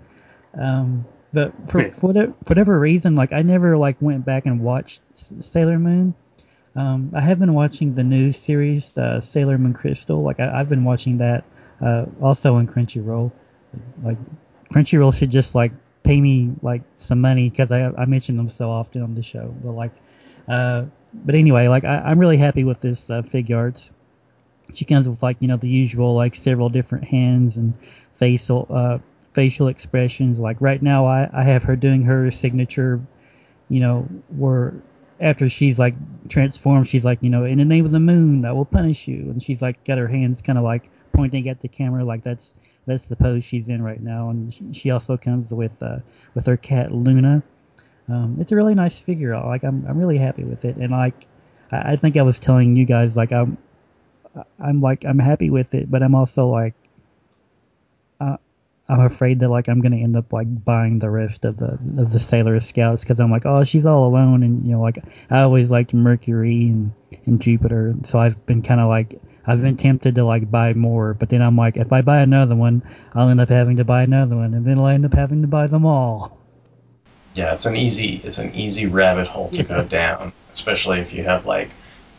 [0.59, 4.59] Um, but for, for whatever, for whatever reason, like I never like went back and
[4.59, 5.01] watched
[5.39, 6.13] Sailor Moon.
[6.76, 10.21] Um, I have been watching the new series uh, Sailor Moon Crystal.
[10.24, 11.43] Like I, I've been watching that
[11.86, 13.32] uh, also on Crunchyroll.
[14.03, 14.17] Like
[14.74, 15.71] Crunchyroll should just like
[16.03, 19.53] pay me like some money because I I mention them so often on the show.
[19.63, 19.91] But like,
[20.47, 23.21] uh, but anyway, like I, I'm really happy with this uh,
[23.53, 23.91] arts.
[24.74, 27.76] She comes with like you know the usual like several different hands and
[28.17, 28.97] facial uh,
[29.34, 30.39] facial expressions.
[30.39, 32.99] Like right now, I I have her doing her signature,
[33.69, 34.74] you know, where
[35.24, 35.95] after she's like
[36.30, 39.30] transformed, she's like you know in the name of the moon, I will punish you,
[39.32, 42.51] and she's like got her hands kind of like pointing at the camera, like that's
[42.86, 44.30] that's the pose she's in right now.
[44.30, 45.97] And she- also comes with uh,
[46.36, 47.41] with her cat Luna.
[48.09, 49.38] Um, it's a really nice figure.
[49.39, 51.26] Like I'm I'm really happy with it, and like
[51.71, 53.57] I, I think I was telling you guys like I'm
[54.59, 56.82] I'm like I'm happy with it, but I'm also like uh,
[58.89, 62.11] I'm afraid that like I'm gonna end up like buying the rest of the of
[62.11, 64.97] the Sailor Scouts because I'm like oh she's all alone and you know like
[65.29, 66.93] I always liked Mercury and
[67.25, 71.13] and Jupiter, so I've been kind of like I've been tempted to like buy more,
[71.13, 74.03] but then I'm like if I buy another one, I'll end up having to buy
[74.03, 76.38] another one, and then I'll end up having to buy them all.
[77.36, 81.23] Yeah, it's an easy it's an easy rabbit hole to go down, especially if you
[81.23, 81.69] have like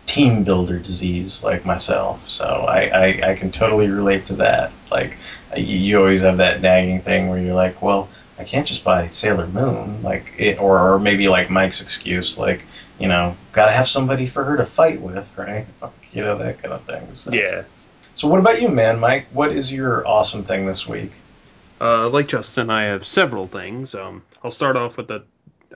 [0.07, 2.29] team builder disease like myself.
[2.29, 4.73] So I, I, I can totally relate to that.
[4.91, 5.17] Like
[5.57, 9.07] you, you always have that nagging thing where you're like, well, I can't just buy
[9.07, 12.63] Sailor Moon, like it, or or maybe like Mike's excuse, like
[12.99, 15.67] you know, gotta have somebody for her to fight with, right?
[16.13, 17.13] You know that kind of thing.
[17.15, 17.33] So.
[17.33, 17.65] Yeah.
[18.15, 19.27] So what about you, man, Mike?
[19.33, 21.11] What is your awesome thing this week?
[21.81, 23.97] Uh, like Justin, I have several things.
[23.97, 25.25] Um, I'll start off with the,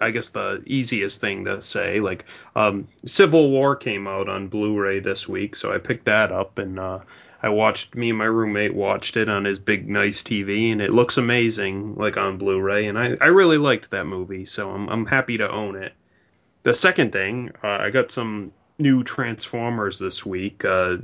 [0.00, 2.00] I guess the easiest thing to say.
[2.00, 2.24] Like,
[2.56, 6.78] um, Civil War came out on Blu-ray this week, so I picked that up and
[6.78, 7.00] uh,
[7.42, 7.94] I watched.
[7.94, 11.94] Me and my roommate watched it on his big nice TV, and it looks amazing,
[11.94, 12.86] like on Blu-ray.
[12.86, 15.92] And I, I really liked that movie, so I'm I'm happy to own it.
[16.64, 20.64] The second thing, uh, I got some new Transformers this week.
[20.64, 20.96] Uh,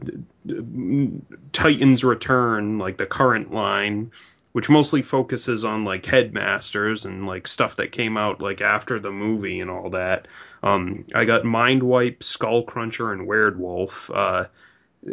[1.53, 4.11] Titans Return, like the current line,
[4.55, 9.11] which mostly focuses on like headmasters and like stuff that came out like after the
[9.11, 10.29] movie and all that.
[10.63, 13.91] Um, I got Mindwipe, Skullcruncher, and Weirdwolf.
[14.09, 14.45] Uh,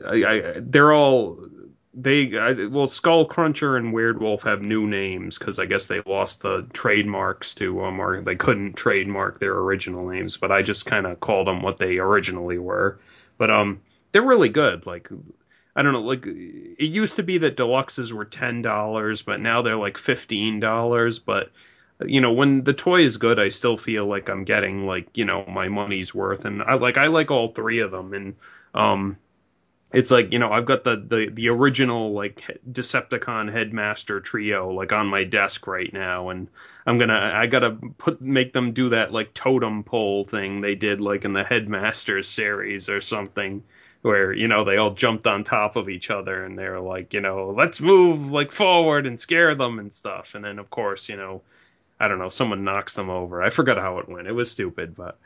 [0.07, 1.43] I, I, they're all
[1.95, 6.67] they I, well Skullcruncher and Weirdwolf have new names because I guess they lost the
[6.71, 10.37] trademarks to them or they couldn't trademark their original names.
[10.37, 12.99] But I just kind of called them what they originally were.
[13.39, 13.81] But um,
[14.11, 14.85] they're really good.
[14.85, 15.09] Like
[15.75, 19.61] I don't know, like it used to be that deluxes were ten dollars, but now
[19.61, 21.19] they're like fifteen dollars.
[21.19, 21.49] But
[22.05, 25.25] you know, when the toy is good, I still feel like I'm getting like you
[25.25, 28.35] know my money's worth, and I like I like all three of them, and
[28.73, 29.17] um,
[29.93, 34.91] it's like you know I've got the the the original like Decepticon Headmaster trio like
[34.91, 36.49] on my desk right now, and
[36.85, 40.99] I'm gonna I gotta put make them do that like totem pole thing they did
[40.99, 43.63] like in the Headmasters series or something
[44.01, 47.21] where you know they all jumped on top of each other and they're like you
[47.21, 50.29] know let's move like forward and scare them and stuff.
[50.33, 51.41] And then of course you know
[51.99, 53.43] I don't know someone knocks them over.
[53.43, 54.27] I forgot how it went.
[54.27, 55.19] It was stupid but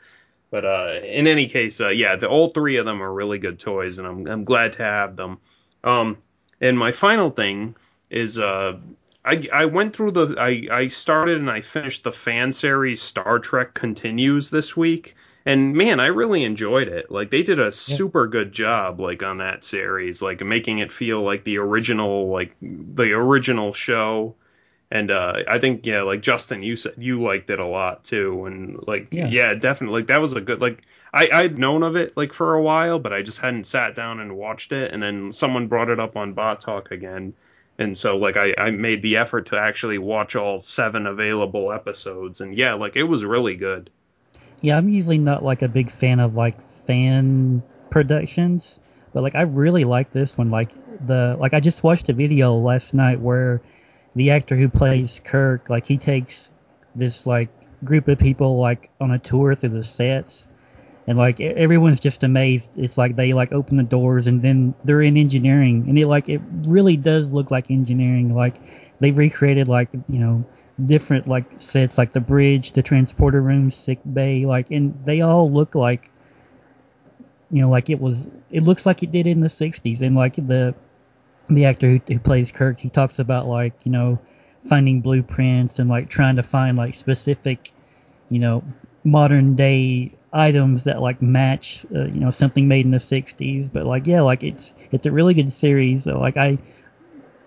[0.50, 3.58] but uh in any case uh yeah the all three of them are really good
[3.58, 5.38] toys and I'm I'm glad to have them.
[5.82, 6.18] Um
[6.60, 7.76] and my final thing
[8.10, 8.76] is uh
[9.24, 13.38] I, I went through the I, I started and I finished the fan series Star
[13.38, 15.16] Trek Continues this week
[15.46, 17.10] and man I really enjoyed it.
[17.10, 21.22] Like they did a super good job like on that series like making it feel
[21.22, 24.34] like the original like the original show.
[24.90, 28.44] And uh I think yeah like Justin you said you liked it a lot too.
[28.46, 29.28] And like Yeah.
[29.28, 30.82] yeah, definitely like that was a good like
[31.14, 34.20] I I'd known of it like for a while but I just hadn't sat down
[34.20, 34.92] and watched it.
[34.92, 37.34] And then someone brought it up on Bot Talk again.
[37.78, 42.40] And so like I I made the effort to actually watch all seven available episodes.
[42.40, 43.90] And yeah like it was really good
[44.60, 48.78] Yeah, I'm usually not like a big fan of like fan productions,
[49.12, 50.50] but like I really like this one.
[50.50, 50.70] Like
[51.06, 53.60] the like I just watched a video last night where
[54.14, 56.48] the actor who plays Kirk, like he takes
[56.94, 57.50] this like
[57.84, 60.46] group of people like on a tour through the sets
[61.06, 62.70] and like everyone's just amazed.
[62.76, 66.28] It's like they like open the doors and then they're in engineering and it like
[66.28, 68.34] it really does look like engineering.
[68.34, 68.56] Like
[69.00, 70.44] they recreated like you know
[70.84, 75.50] different like sets like the bridge, the transporter room, sick bay, like and they all
[75.50, 76.10] look like
[77.50, 78.16] you know like it was.
[78.50, 80.74] It looks like it did in the '60s and like the
[81.48, 84.18] the actor who, who plays Kirk, he talks about like you know
[84.68, 87.72] finding blueprints and like trying to find like specific,
[88.30, 88.64] you know,
[89.04, 93.72] modern day items that like match, uh, you know, something made in the '60s.
[93.72, 96.04] But like, yeah, like it's it's a really good series.
[96.04, 96.58] So, like I,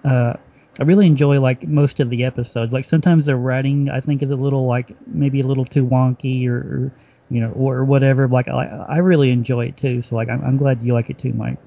[0.04, 0.38] uh,
[0.80, 2.72] I really enjoy like most of the episodes.
[2.72, 6.48] Like sometimes the writing I think is a little like maybe a little too wonky
[6.48, 6.92] or, or
[7.30, 8.28] you know or whatever.
[8.28, 10.02] Like I I really enjoy it too.
[10.02, 11.58] So like I'm, I'm glad you like it too, Mike.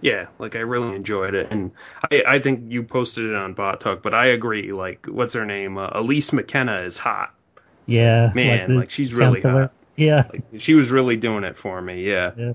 [0.00, 1.70] Yeah, like I really enjoyed it, and
[2.10, 4.72] I I think you posted it on Bot Talk, but I agree.
[4.72, 5.78] Like, what's her name?
[5.78, 7.34] Uh, Elise McKenna is hot.
[7.86, 9.62] Yeah, man, the like, she's really counselor.
[9.62, 9.72] hot.
[9.96, 12.08] Yeah, Like, she was really doing it for me.
[12.08, 12.32] Yeah.
[12.36, 12.52] Yeah.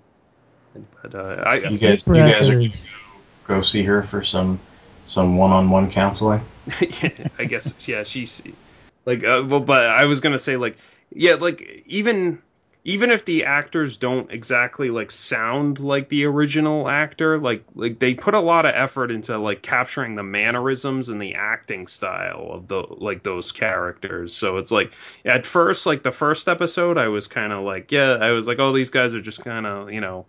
[1.02, 2.64] But uh, I You guys, you guys are
[3.48, 4.60] go see her for some
[5.08, 6.42] some one-on-one counseling.
[6.82, 8.42] yeah, I guess yeah, she's
[9.06, 10.78] like uh, well, but I was gonna say like
[11.12, 12.42] yeah, like even
[12.88, 18.14] even if the actors don't exactly like sound like the original actor, like like they
[18.14, 22.70] put a lot of effort into like capturing the mannerisms and the acting style of
[22.70, 24.34] the like those characters.
[24.34, 24.92] So it's like
[25.26, 28.60] at first like the first episode I was kind of like yeah, I was like
[28.60, 30.26] oh these guys are just kind of, you know,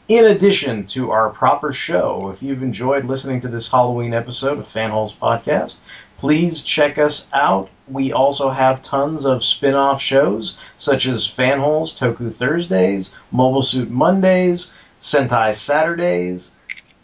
[0.06, 4.68] In addition to our proper show, if you've enjoyed listening to this Halloween episode of
[4.68, 5.78] Fanholes Podcast,
[6.16, 7.70] please check us out.
[7.88, 13.90] We also have tons of spin off shows such as Fanholes Toku Thursdays, Mobile Suit
[13.90, 14.70] Mondays,
[15.00, 16.50] Sentai Saturdays,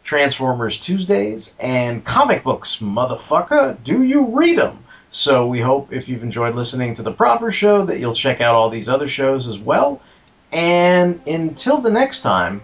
[0.03, 3.83] Transformers Tuesdays, and Comic Books, motherfucker.
[3.85, 4.85] Do you read them?
[5.11, 8.55] So we hope if you've enjoyed listening to the proper show that you'll check out
[8.55, 10.01] all these other shows as well.
[10.53, 12.63] And until the next time,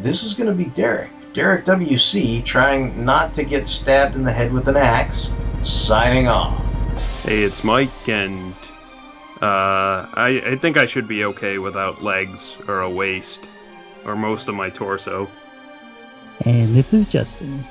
[0.00, 1.10] this is going to be Derek.
[1.34, 5.30] Derek WC trying not to get stabbed in the head with an axe,
[5.62, 6.58] signing off.
[7.22, 8.52] hey it's mike and
[9.40, 13.40] uh i i think i should be okay without legs or a waist
[14.04, 15.30] or most of my torso
[16.44, 17.64] And this is Justin.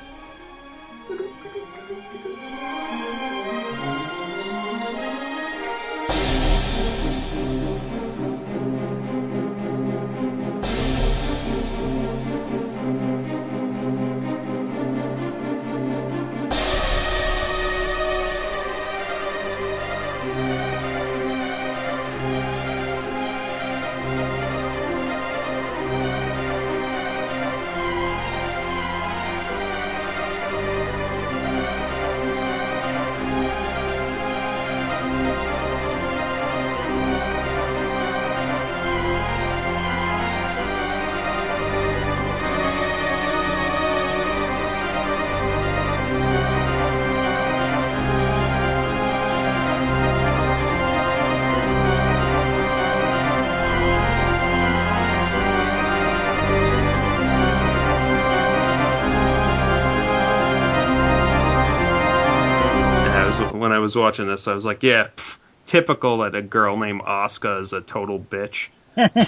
[64.12, 65.36] Watching this, I was like, yeah, pff,
[65.66, 68.68] typical that a girl named Asuka is a total bitch.
[68.98, 69.24] I hate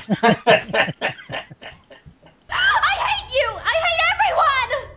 [3.31, 3.47] you!
[3.47, 4.02] I hate